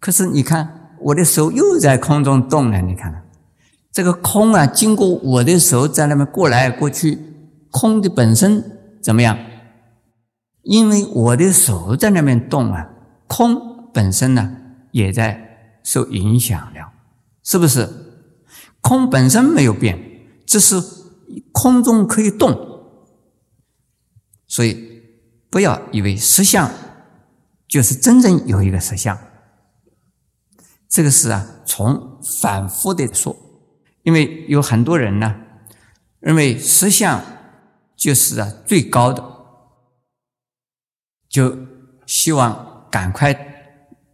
[0.00, 3.28] 可是你看，我的手又在空中动了，你看，
[3.92, 7.16] 这个空啊，经过我的手在那边过来过去，
[7.70, 9.38] 空的本身怎么样？
[10.62, 12.88] 因为我的手在那边动啊，
[13.28, 14.56] 空本身呢
[14.90, 16.90] 也在受影响了，
[17.44, 17.88] 是不是？
[18.80, 19.96] 空本身没有变，
[20.44, 20.82] 只是
[21.52, 22.66] 空中可以动，
[24.48, 25.02] 所以
[25.48, 26.68] 不要以为实相
[27.68, 29.16] 就是真正有一个实相。
[30.88, 33.36] 这个是啊，从反复的说，
[34.02, 35.36] 因为有很多人呢
[36.18, 37.22] 认为实相
[37.94, 39.36] 就是啊最高的。
[41.28, 41.54] 就
[42.06, 43.36] 希望赶快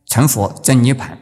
[0.04, 1.16] 成佛证涅盘，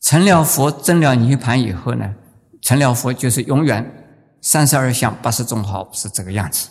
[0.00, 2.14] 成了佛证了涅盘以后呢，
[2.62, 6.68] 成了佛就是永远三十二相八十种好是这个样子，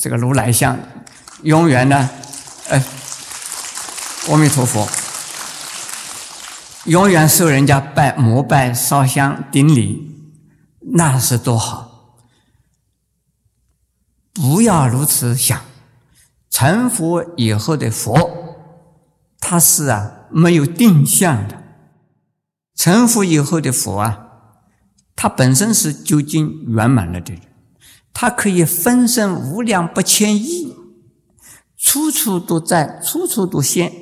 [0.00, 0.78] 这个如来相
[1.42, 2.08] 永远呢，
[2.68, 2.82] 呃，
[4.28, 4.88] 阿弥陀佛，
[6.86, 10.32] 永远受人家拜膜拜烧香顶礼，
[10.94, 12.16] 那是多好，
[14.32, 15.60] 不要如此想。
[16.48, 18.56] 成佛以后的佛，
[19.38, 21.62] 他是啊没有定向的。
[22.74, 24.26] 成佛以后的佛啊，
[25.14, 27.34] 他本身是究竟圆满了的，
[28.12, 30.74] 他可以分身无量不千亿，
[31.76, 33.92] 处处都在，处处都现，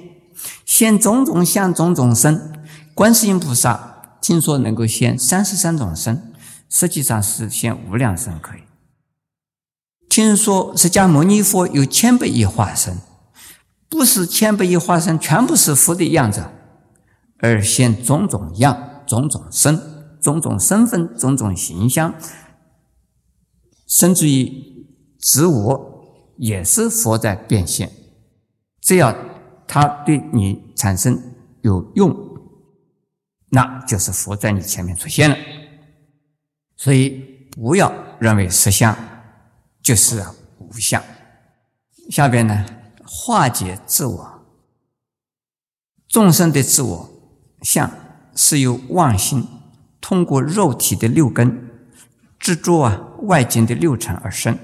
[0.64, 2.52] 现种种相，种种身。
[2.94, 6.32] 观世音菩萨听说能够现三十三种身，
[6.68, 8.60] 实际上是现无量身可以。
[10.08, 12.98] 听说释迦牟尼佛有千百亿化身，
[13.88, 16.44] 不是千百亿化身全部是佛的样子，
[17.38, 19.80] 而现种种样、种种身、
[20.20, 22.12] 种种身份、种种形象，
[23.88, 24.86] 甚至于
[25.18, 27.90] 自我也是佛在变现。
[28.80, 29.12] 只要
[29.66, 31.20] 它对你产生
[31.62, 32.16] 有用，
[33.48, 35.36] 那就是佛在你前面出现了。
[36.76, 38.96] 所以不要认为实相。
[39.80, 40.22] 就是
[40.58, 41.02] 无相。
[42.10, 42.66] 下边呢，
[43.06, 44.44] 化解自我。
[46.08, 47.10] 众生的自我
[47.62, 47.90] 相
[48.34, 49.46] 是由妄心
[49.98, 51.67] 通过肉体的六根
[52.38, 54.58] 执着啊外境的六尘而生。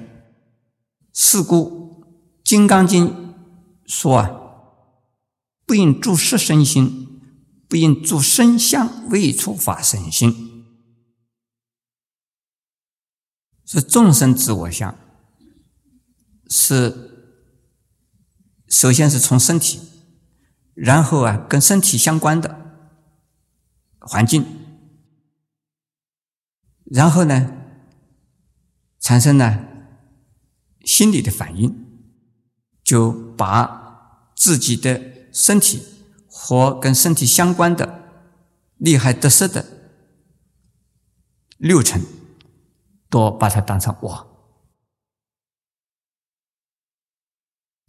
[1.12, 2.04] 是故
[2.44, 3.08] 《金刚经》
[3.86, 4.30] 说啊，
[5.64, 7.20] 不应住色身心，
[7.68, 10.66] 不应住身相未处法身心，
[13.64, 14.96] 是众生自我相。
[16.50, 17.38] 是，
[18.68, 19.80] 首先是从身体，
[20.74, 22.76] 然后啊，跟身体相关的
[24.00, 24.44] 环境，
[26.84, 27.63] 然后呢，
[29.04, 29.62] 产生了
[30.86, 31.70] 心理的反应，
[32.82, 35.82] 就把自己的身体
[36.26, 38.00] 和跟身体相关的
[38.78, 39.62] 利害得失的
[41.58, 42.00] 六成，
[43.10, 44.56] 都把它当成我。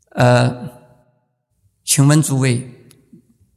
[0.10, 0.70] 呃，
[1.86, 2.90] 请问诸位，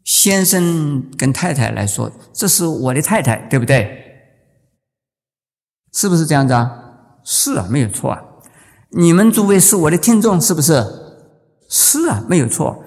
[0.04, 4.04] 先生跟太太来说，这是我的太太，对不对？
[5.92, 6.84] 是不是这样子啊？
[7.30, 8.22] 是啊，没有错啊。
[8.92, 10.82] 你们诸位是我的听众，是不是？
[11.68, 12.82] 是啊，没有错。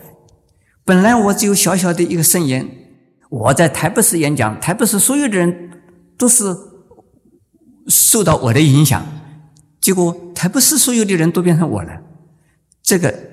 [0.83, 2.67] 本来我只有小小的一个圣言，
[3.29, 5.83] 我在台北市演讲，台北市所有的人
[6.17, 6.57] 都是
[7.87, 9.05] 受到我的影响，
[9.79, 12.01] 结果台北市所有的人都变成我了，
[12.81, 13.29] 这个。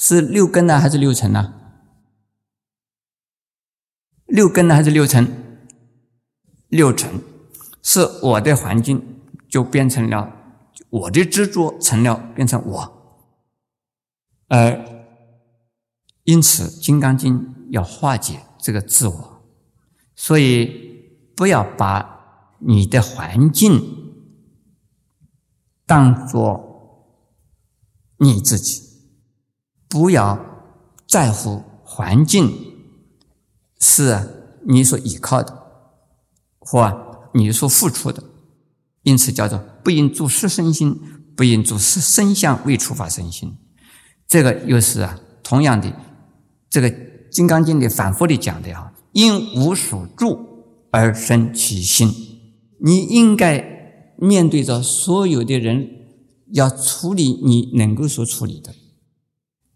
[0.00, 1.54] 是六根呢，还是六尘呢？
[4.26, 5.26] 六根呢，还是六尘？
[6.68, 7.10] 六尘
[7.82, 9.17] 是我的环境，
[9.48, 10.32] 就变成了
[10.90, 12.94] 我的执着，成了变成我。
[14.48, 14.84] 而
[16.24, 17.38] 因此，《金刚经》
[17.70, 19.42] 要化解这个自我，
[20.14, 23.80] 所以不要把你的环境
[25.86, 27.14] 当做
[28.18, 28.82] 你自己。
[29.88, 30.38] 不要
[31.06, 32.52] 在乎环境
[33.80, 35.62] 是你所依靠的，
[36.58, 38.22] 或你所付出的，
[39.08, 41.00] 因此叫做不应住实身心，
[41.34, 43.56] 不应住实身相未触发身心。
[44.26, 45.90] 这个又是啊，同样的，
[46.68, 46.90] 这个
[47.30, 50.38] 《金刚经》里反复的讲的啊，因无所住
[50.90, 52.12] 而生其心。
[52.80, 55.88] 你应该面对着所有的人，
[56.52, 58.74] 要处理你能够所处理的。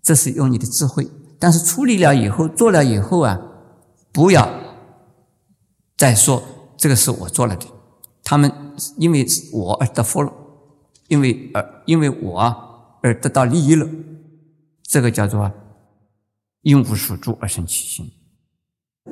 [0.02, 1.08] 这是用你的智慧，
[1.38, 3.40] 但是处理了以后，做了以后啊，
[4.12, 4.46] 不要
[5.96, 6.42] 再说
[6.76, 7.64] 这个是我做了的。
[8.22, 8.50] 他们
[8.96, 10.32] 因为我而得福了，
[11.08, 12.40] 因为而因为我
[13.02, 13.86] 而得到利益了，
[14.82, 15.50] 这个叫做
[16.62, 18.10] 因无所住而生其心。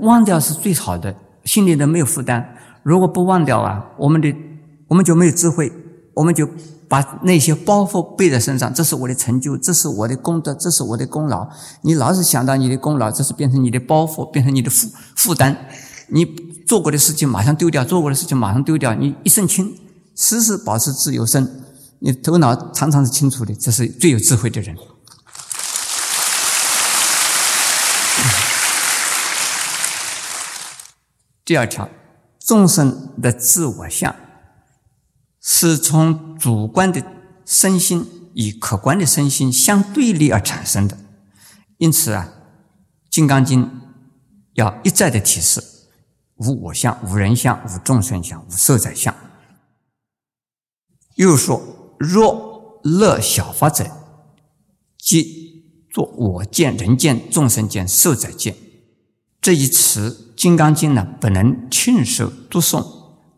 [0.01, 2.57] 忘掉是最好的，心里的没有负担。
[2.83, 4.35] 如果不忘掉啊，我们的
[4.89, 5.73] 我们就没有智慧，
[6.15, 6.49] 我们就。
[6.91, 11.49] 把那些包袱背在身上，这是我的成就，这是我的功德，这是我的功劳。
[11.83, 15.69] 你老是想到你的功劳，这是变成你的包袱，变成你的负负担。
[16.13, 16.25] 你
[16.67, 18.95] 做过的事情马上丢掉，做过的事情马上丢掉。
[18.95, 19.77] 你一身轻，
[20.15, 21.65] 时时保持自由身。
[22.01, 24.77] 你头脑常常是清楚的，这是最有智慧的人。
[31.45, 31.89] 第二条，
[32.39, 34.15] 众生的自我相。
[35.43, 37.03] 是从主观的
[37.47, 40.99] 身心与客观的身心相对立而产生的，
[41.79, 42.29] 因此啊，
[43.11, 43.65] 《金刚经》
[44.53, 45.63] 要一再的提示：
[46.41, 49.15] 无我相、无人相、无众生相、无寿者相。
[51.17, 51.63] 又说：
[51.99, 53.87] 若乐小法者，
[54.99, 58.57] 即作我见、人见、众生见、寿者见。
[59.41, 62.87] 这一词，《金刚经》呢不能亲手读诵，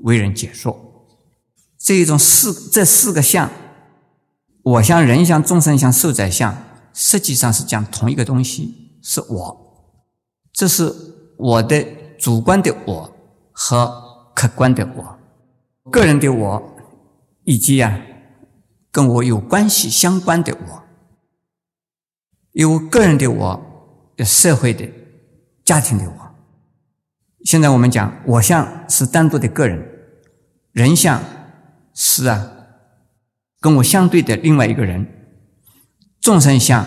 [0.00, 1.09] 为人解说。
[1.78, 3.50] 这一种四这四个相，
[4.62, 6.57] 我相、人相、众生相、寿者相，
[6.92, 9.90] 实际上是讲同一个东西，是我。
[10.53, 10.94] 这是
[11.38, 11.84] 我的
[12.22, 13.12] 主观的我
[13.50, 15.18] 和客观的我，
[15.90, 16.76] 个人的我，
[17.42, 18.00] 以及啊
[18.92, 20.82] 跟我有关系相关的我，
[22.52, 23.60] 有个人的我，
[24.14, 24.88] 有社会的、
[25.64, 26.14] 家庭的我。
[27.44, 29.84] 现在我们讲我相是单独的个人，
[30.70, 31.20] 人相。
[31.92, 32.52] 是啊，
[33.60, 35.06] 跟我相对的另外一个人，
[36.20, 36.86] 众生相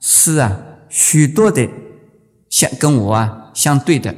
[0.00, 1.70] 是啊，许多的
[2.50, 4.14] 相跟我啊相对的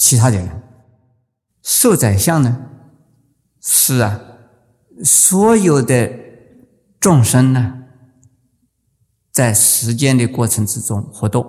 [0.00, 0.62] 其他的人，
[1.62, 2.70] 受宰相呢
[3.60, 4.18] 是啊，
[5.04, 6.10] 所有的
[6.98, 7.82] 众生呢，
[9.30, 11.46] 在时间的过程之中活动，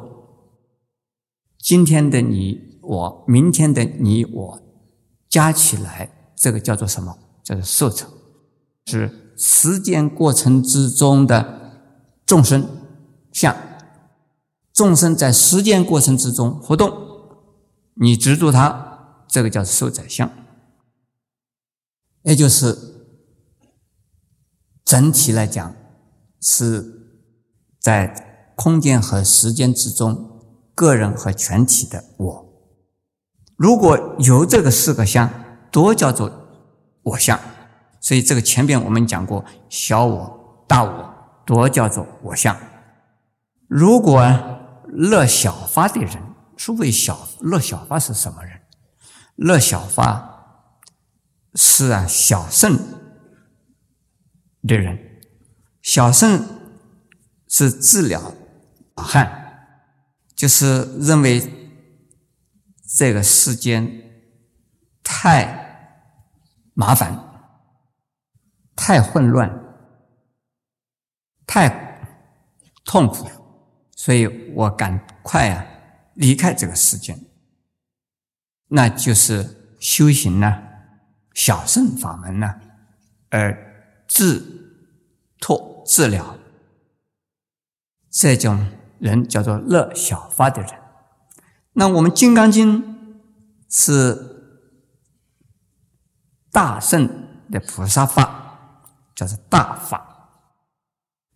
[1.57, 4.61] 今天的你我，明天的你我，
[5.29, 6.11] 加起来。
[6.35, 7.17] 这个叫做什么？
[7.43, 8.09] 叫做受成，
[8.87, 11.71] 是时间过程之中的
[12.25, 12.67] 众生
[13.31, 13.55] 相。
[14.73, 16.91] 众生在时间过程之中活动，
[17.95, 20.29] 你执着它，这个叫受宰相。
[22.23, 22.77] 也就是
[24.83, 25.75] 整体来讲，
[26.39, 26.83] 是
[27.79, 30.41] 在空间和时间之中，
[30.75, 32.45] 个人和全体的我。
[33.55, 35.29] 如果有这个四个相。
[35.71, 36.29] 多叫做
[37.01, 37.39] 我相，
[38.01, 41.13] 所以这个前边我们讲过小我、大我，
[41.45, 42.53] 多叫做我相。
[43.69, 44.21] 如果
[44.89, 46.30] 乐小法的人，
[46.63, 48.61] 诸位小乐小发是什么人？
[49.35, 50.69] 乐小发
[51.55, 52.77] 是啊，小圣
[54.67, 55.23] 的人，
[55.81, 56.45] 小圣
[57.47, 58.35] 是治疗
[58.95, 59.87] 汉，
[60.35, 61.41] 就是认为
[62.95, 63.91] 这个世间
[65.01, 66.05] 太
[66.75, 67.19] 麻烦、
[68.75, 69.49] 太混乱、
[71.47, 72.05] 太
[72.85, 73.27] 痛苦，
[73.95, 75.65] 所以我赶快啊
[76.21, 77.19] 离开这个世间，
[78.67, 80.67] 那就是修行呢。
[81.33, 82.61] 小圣法门呢，
[83.29, 84.43] 而治
[85.39, 86.37] 脱治疗
[88.11, 88.67] 这种
[88.99, 90.71] 人叫做乐小法的人。
[91.73, 92.83] 那我们《金刚经》
[93.67, 94.61] 是
[96.51, 97.07] 大圣
[97.49, 98.83] 的菩萨法，
[99.15, 100.07] 叫做大法。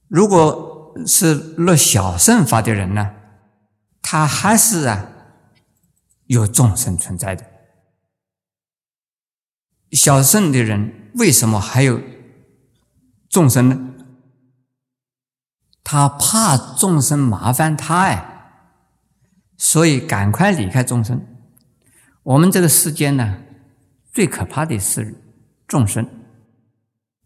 [0.08, 3.16] 如果是乐小圣法的人呢，
[4.08, 5.10] 他还是啊
[6.28, 7.44] 有众生存在的。
[9.94, 12.00] 小圣的人为什么还有
[13.28, 13.94] 众生呢？
[15.84, 18.52] 他怕众生麻烦他哎，
[19.58, 21.20] 所以赶快离开众生。
[22.22, 23.42] 我们这个世间呢，
[24.14, 25.16] 最可怕的是
[25.68, 26.08] 众生，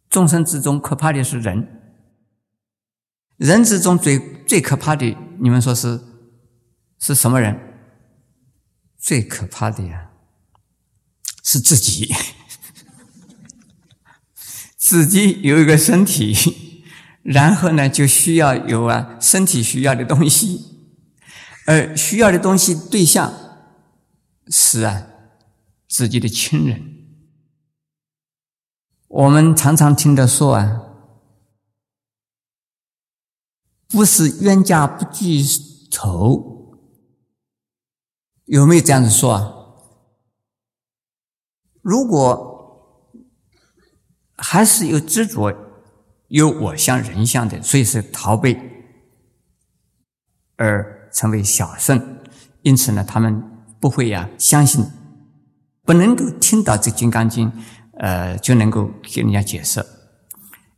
[0.09, 1.81] 众生之中可怕的是人，
[3.35, 5.99] 人之中最最可怕的，你们说是
[6.99, 7.57] 是什么人？
[8.97, 10.11] 最可怕的呀，
[11.43, 12.13] 是自己。
[14.77, 16.83] 自己有一个身体，
[17.21, 20.79] 然后呢，就需要有啊身体需要的东西，
[21.67, 23.31] 而需要的东西对象
[24.47, 25.05] 是啊
[25.87, 27.05] 自己的亲人。
[29.07, 30.81] 我们常常听的说啊，
[33.87, 35.45] 不是冤家不记
[35.91, 36.48] 仇，
[38.49, 39.53] 有没有这样子说啊？
[41.81, 42.47] 如果。
[44.41, 45.53] 还是有执着，
[46.29, 48.57] 有我相人相的，所以是逃避
[50.55, 52.19] 而成为小圣。
[52.61, 53.43] 因此呢，他们
[53.81, 54.81] 不会呀相信，
[55.83, 57.51] 不能够听到这《金刚经》，
[57.97, 59.85] 呃，就能够给人家解释，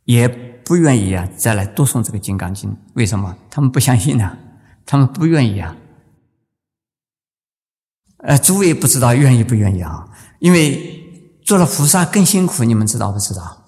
[0.06, 2.68] 也不愿意啊再来读诵这个《金刚经》。
[2.94, 3.38] 为什么？
[3.48, 4.36] 他们不相信呢？
[4.84, 5.76] 他们不愿意啊。
[8.22, 10.04] 呃，诸位不知道愿意不愿意啊？
[10.38, 10.98] 因为。
[11.44, 13.64] 做了菩萨更辛苦，你们知道不知道？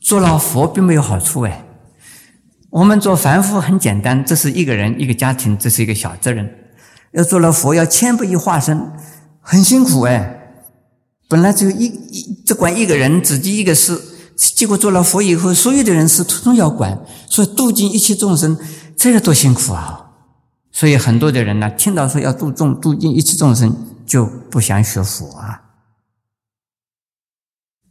[0.00, 1.64] 做了佛并没有好处哎。
[2.70, 6.52] 我们做凡夫很简单，这是一个人一个家庭，这是一个小责任。
[7.12, 8.90] 要做了佛，要千百亿化身，
[9.40, 10.40] 很辛苦哎。
[11.28, 13.96] 本来只有一一只管一个人，自己一个事，
[14.36, 17.00] 结果做了佛以后，所有的人事统统要管，
[17.30, 18.58] 所以度尽一切众生，
[18.96, 20.01] 这个多辛苦啊！
[20.72, 25.62] 所以很多的人呢，听到说要度众度尽一切众生，就不想学佛啊。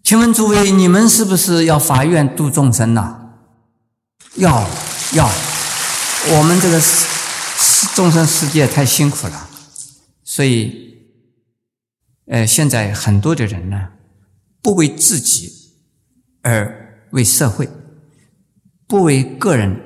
[0.04, 3.36] 请问诸位，你们是不是要发愿度众生呢？
[4.36, 4.68] 要
[5.14, 5.30] 要，
[6.32, 9.48] 我们这个世众生世界太辛苦了，
[10.24, 10.98] 所以，
[12.26, 13.90] 呃，现在很多的人呢，
[14.62, 15.76] 不为自己，
[16.42, 17.68] 而为社会；
[18.88, 19.80] 不为个人，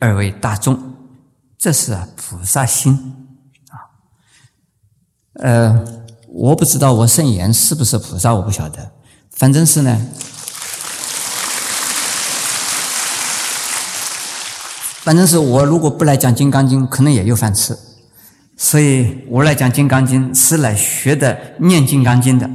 [0.00, 0.87] 而为大众。
[1.58, 3.16] 这是啊菩萨心
[3.70, 3.76] 啊。
[5.42, 5.84] 呃，
[6.28, 8.92] 我不知道我圣言是不是菩萨，我不晓得。
[9.32, 10.06] 反正是呢，
[15.02, 17.76] 反正是我如果不来讲《金刚经》，可能也有饭吃。
[18.56, 22.50] 所以我来讲《金刚经》，是来学的念《金刚经》的，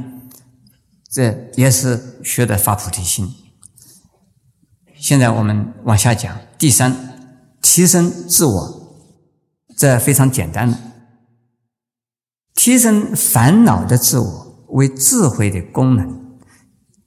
[1.10, 3.34] 这也是学的发菩提心。
[4.94, 6.94] 现在我们往下讲，第三，
[7.62, 8.83] 提升自我，
[9.76, 10.78] 这非常简单的，
[12.54, 16.22] 提升烦恼的自我为智慧的功能。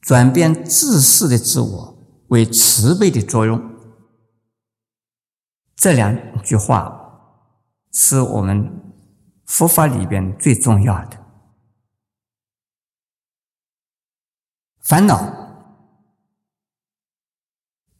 [0.01, 3.61] 转变自私的自我为慈悲的作用，
[5.76, 7.36] 这两句话
[7.91, 8.93] 是我们
[9.45, 11.26] 佛法里边最重要的。
[14.80, 15.34] 烦恼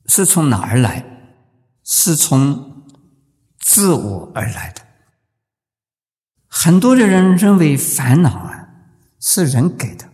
[0.06, 1.04] 是从哪儿来？
[1.84, 2.77] 是从
[3.68, 4.82] 自我而来的。
[6.48, 8.70] 很多的人认为烦恼啊
[9.20, 10.10] 是人给的，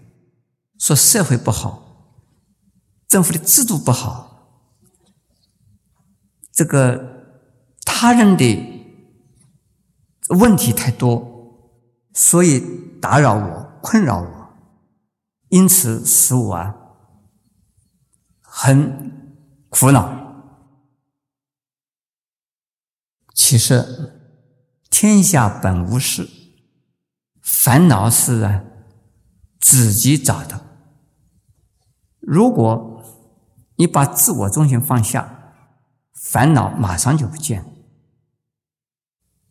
[0.79, 1.81] 说社会不好。
[3.07, 4.57] 政府的制度不好，
[6.51, 7.37] 这个
[7.85, 8.43] 他人的
[10.29, 11.69] 问题太多，
[12.13, 12.59] 所以
[12.99, 14.53] 打扰我、困扰我，
[15.49, 16.75] 因此使我啊
[18.41, 19.37] 很
[19.69, 20.22] 苦恼。
[23.33, 24.13] 其实
[24.89, 26.29] 天下本无事，
[27.41, 28.63] 烦恼是啊
[29.59, 30.61] 自己找的。
[32.19, 33.03] 如果
[33.75, 35.53] 你把自我中心放下，
[36.13, 37.65] 烦恼马上就不见。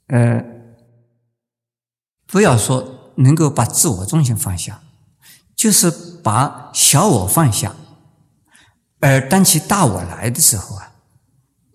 [0.07, 0.45] 呃，
[2.27, 4.83] 不要说能够把自我中心放下，
[5.57, 5.91] 就是
[6.23, 7.75] 把小我放下，
[9.01, 10.93] 而当起大我来的时候啊，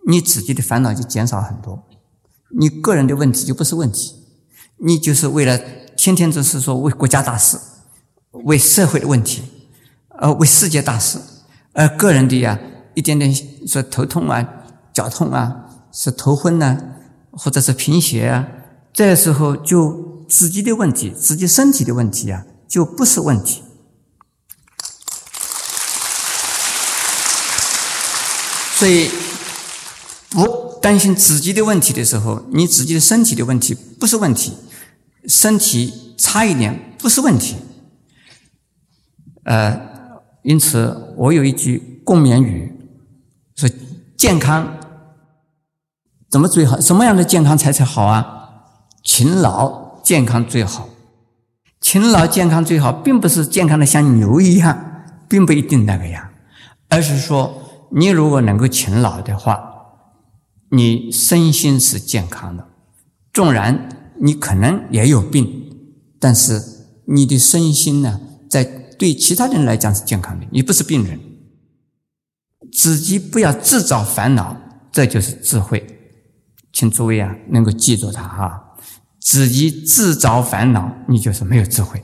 [0.08, 1.87] 你自己的烦恼就减少很多，
[2.50, 4.16] 你个人的问题就不是问题，
[4.78, 5.60] 你就是为了
[5.95, 7.58] 天天就是说为国家大事，
[8.32, 9.43] 为社会的问题，
[10.20, 11.20] 呃，为世界大事，
[11.74, 12.60] 而个人的呀
[12.95, 13.34] 一点点
[13.68, 14.48] 说头痛啊、
[14.93, 16.78] 脚痛啊、是头昏呐。
[17.39, 18.48] 或者是贫血啊，
[18.91, 23.62] 这时候就自己的问题，自己身体的问题啊，就不是问题。
[28.74, 29.12] 所以，
[30.32, 34.53] 不担心自己的问题的时候，你自己的身体的问题不是问题，
[35.28, 37.55] 身体差一点不是问题。
[39.43, 39.80] 呃，
[40.43, 42.71] 因此我有一句共勉语，
[43.55, 43.69] 说
[44.17, 44.78] 健康。
[46.30, 46.80] 怎么最好？
[46.82, 48.49] 什么样的健康才才好啊？
[49.01, 50.89] 勤劳健康最好，
[51.80, 56.28] 勤劳健康最好，并不是健康的像牛一样，并不一定那个样，
[56.89, 59.76] 而是说你如果能够勤劳的话，
[60.72, 62.68] 你身心是健康的。
[63.34, 65.47] 纵然你可能也有病，
[66.20, 66.61] 但是
[67.05, 71.20] 你的身心呢，在对其他人来讲是健康的，你不是病人。
[72.72, 74.57] 自己不要制造烦恼，
[74.91, 75.86] 这就是智慧。
[76.74, 78.76] 请诸位啊，能够记住它哈！
[79.22, 82.03] 自己自找烦恼，你就是没有智慧。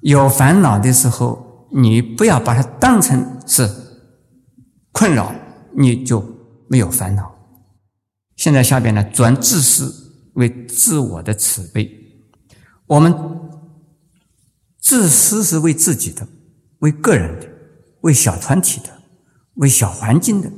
[0.00, 3.68] 有烦恼的时候，你不要把它当成是
[4.92, 5.34] 困扰，
[5.76, 6.24] 你就
[6.68, 7.35] 没有烦恼。
[8.36, 11.90] 现在下边呢，转自私为自我的慈悲。
[12.86, 13.12] 我们
[14.78, 16.28] 自私是为自己的，
[16.78, 17.48] 为个人的，
[18.02, 19.02] 为小团体的，
[19.54, 20.50] 为小环境的，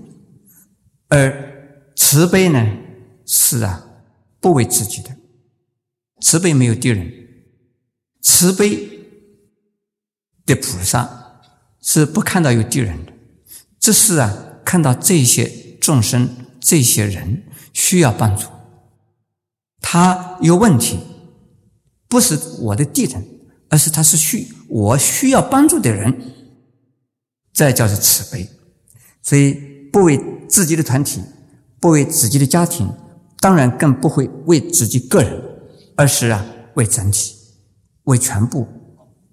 [1.08, 2.66] 而慈悲呢？
[3.24, 3.86] 是啊，
[4.40, 5.14] 不为自己的
[6.20, 7.12] 慈悲没有敌人，
[8.22, 8.88] 慈悲
[10.46, 11.42] 的菩萨
[11.82, 13.12] 是不看到有敌人的，
[13.78, 17.44] 只是啊看到这些众生、这些人
[17.78, 18.48] 需要帮助，
[19.80, 20.98] 他有问题，
[22.08, 23.24] 不是我的敌人，
[23.68, 26.34] 而是他是需我需要帮助的人，
[27.52, 28.50] 这叫做慈悲。
[29.22, 29.52] 所以
[29.92, 31.22] 不为自己的团体，
[31.78, 32.92] 不为自己的家庭。
[33.40, 35.40] 当然更不会为自己个人，
[35.96, 37.36] 而是啊为整体，
[38.02, 38.66] 为全部。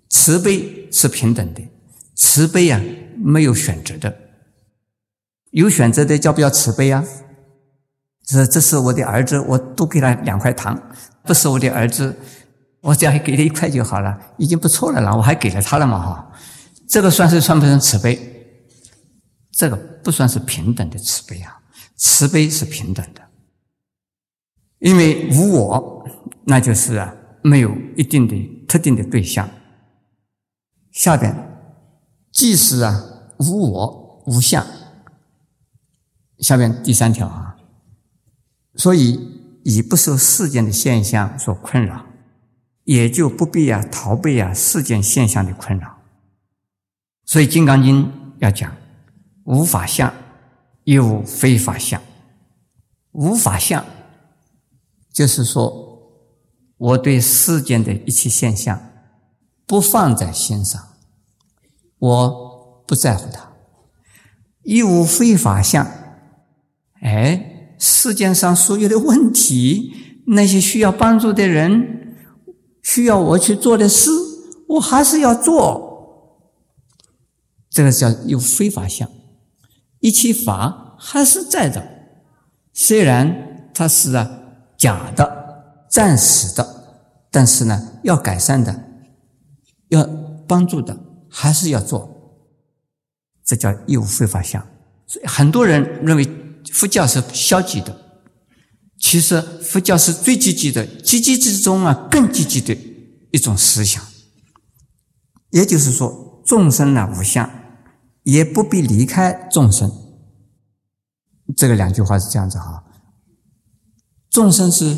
[0.10, 1.62] 慈悲是平等的，
[2.14, 2.80] 慈悲啊
[3.18, 4.16] 没有选择的，
[5.50, 7.04] 有选择的叫不叫慈悲啊？
[8.26, 10.76] 这这是我的儿子，我多给他两块糖；
[11.24, 12.18] 不是我的儿子，
[12.82, 16.32] 我只要给他一块就好了，已经不错了啦，我还给了他了嘛哈？
[16.88, 18.20] 这个算是算不算慈悲？
[19.52, 21.60] 这个不算是平等的慈悲啊，
[21.96, 23.22] 慈悲是平等的。
[24.80, 26.08] 因为无我，
[26.46, 29.50] 那就是啊，没有一定的特定的对象。
[30.92, 31.34] 下边，
[32.32, 33.04] 即使啊
[33.40, 34.66] 无我无相，
[36.40, 37.55] 下边第三条啊，
[38.76, 39.20] 所以
[39.64, 42.06] 已不受世间的现象所困扰，
[42.84, 45.98] 也就不必啊逃避啊世间现象的困扰。
[47.26, 48.06] 所以《金刚经》
[48.40, 48.76] 要讲
[49.46, 50.14] 无法相，
[50.84, 52.02] 亦无非法相，
[53.12, 53.84] 无法相。
[55.12, 55.74] 就是说，
[56.78, 58.80] 我对世间的一切现象
[59.66, 60.82] 不放在心上，
[61.98, 63.50] 我不在乎它。
[64.64, 65.88] 亦无非法相，
[67.02, 69.94] 哎，世界上所有的问题，
[70.28, 72.18] 那些需要帮助的人，
[72.82, 74.10] 需要我去做的事，
[74.68, 75.84] 我还是要做。
[77.70, 79.10] 这个叫有非法相，
[80.00, 81.86] 一切法还是在的，
[82.74, 84.42] 虽然它是啊。
[84.78, 87.00] 假的、暂时的，
[87.32, 88.84] 但是呢，要改善的、
[89.88, 90.04] 要
[90.46, 91.00] 帮助的，
[91.30, 92.10] 还是要做。
[93.46, 94.62] 这叫义务非法相。
[95.08, 96.28] 所以很多人认为
[96.72, 97.96] 佛教是消极的，
[99.00, 102.78] 其实佛教是最积极的，积极之中啊，更积极的
[103.32, 104.04] 一种思想。
[105.52, 107.50] 也就是说，众生呢无相，
[108.24, 109.92] 也不必离开众生。
[111.56, 112.84] 这个两句话是这样子哈。
[114.30, 114.98] 众生是，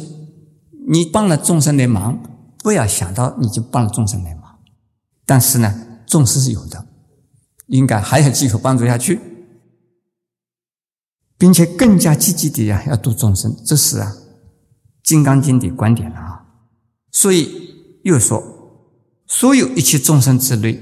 [0.89, 2.20] 你帮了众生的忙，
[2.63, 4.57] 不要想到你就帮了众生的忙。
[5.26, 6.88] 但是呢，众生是有的，
[7.68, 9.20] 应该还要继续帮助下去，
[11.38, 13.55] 并且更加积极的呀，要度众生。
[13.65, 14.11] 这是啊，
[15.03, 16.45] 《金刚经》的观点了啊。
[17.11, 18.43] 所以又说，
[19.27, 20.79] 所有一切众生之类，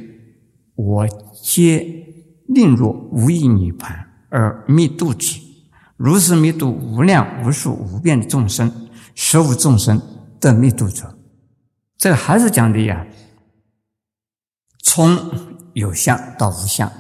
[0.76, 1.08] 我
[1.44, 1.80] 皆
[2.48, 5.40] 令若无意涅盘而灭度之，
[5.98, 10.02] 如是灭度无量无数无边的众生，实无众生
[10.40, 11.18] 得灭度者。
[11.98, 13.06] 这还是讲的呀，
[14.84, 15.18] 从
[15.74, 16.92] 有相到无相，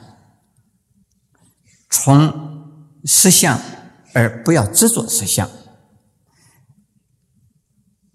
[1.90, 2.55] 从
[3.06, 3.60] 实相
[4.14, 5.50] 而不要执着实相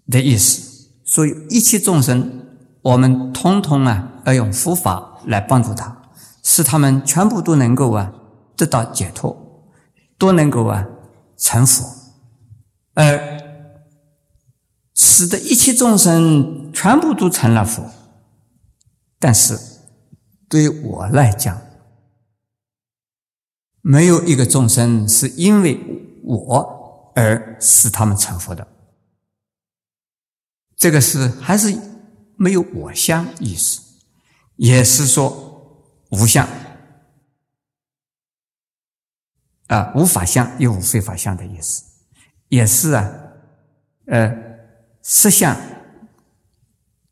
[0.09, 0.89] 的意思。
[1.05, 2.47] 所以一切众生，
[2.83, 5.97] 我们通通啊要用佛法来帮助他。
[6.43, 8.13] 使他们全部都能够啊
[8.57, 9.71] 得到解脱，
[10.19, 10.87] 都能够啊
[11.37, 11.85] 成佛，
[12.95, 13.39] 而
[14.95, 17.85] 使得一切众生全部都成了佛。
[19.19, 19.59] 但是
[20.49, 21.61] 对于我来讲，
[23.81, 25.79] 没有一个众生是因为
[26.25, 28.67] 我而使他们成佛的。
[30.77, 31.77] 这个是还是
[32.37, 33.81] 没有我相意思，
[34.57, 35.49] 也是说。
[36.13, 36.45] 无相
[39.69, 41.85] 啊，无法相又无非法相的意思，
[42.49, 43.09] 也是啊，
[44.07, 44.37] 呃，
[45.05, 45.57] 实相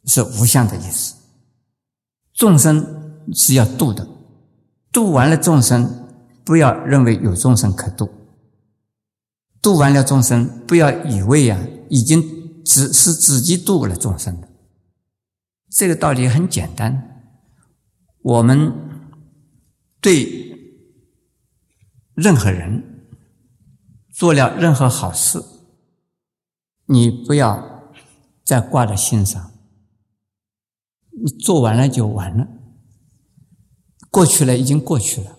[0.05, 1.14] 是无相的意思。
[2.35, 4.05] 众生是要度的，
[4.91, 6.08] 度完了众生，
[6.49, 8.07] 不要认为有众生可度；
[9.61, 14.49] 度完了众生，不要以为呀，已经只是自己度了众生的。
[15.69, 17.23] 这个道理很简单，
[18.23, 18.73] 我们。
[20.01, 20.87] 对
[22.15, 23.09] 任何人
[24.13, 25.43] 做了任何好事，
[26.87, 27.93] 你不要
[28.45, 29.53] 再挂在心上。
[31.11, 32.47] 你做完了就完了，
[34.09, 35.38] 过去了已经过去了，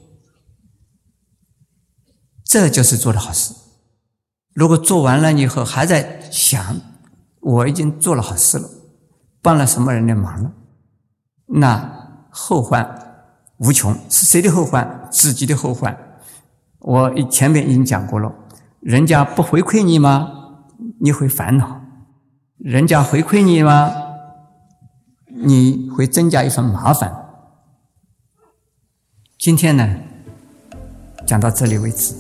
[2.50, 3.54] 这就是做的好事。
[4.56, 6.82] 如果做完了以后还在想
[7.42, 8.68] 我已经做了好事了，
[9.40, 10.52] 帮了什么人的忙了，
[11.46, 13.06] 那后患。
[13.60, 15.08] 无穷是谁的后患？
[15.12, 15.96] 自己的后患。
[16.80, 18.34] 我前面已经讲过了，
[18.80, 20.66] 人家不回馈你吗？
[21.00, 21.82] 你会烦恼；
[22.58, 23.94] 人家回馈你吗？
[25.28, 27.14] 你会增加一份麻烦。
[29.38, 29.98] 今天呢，
[31.28, 32.16] 讲到这里为止。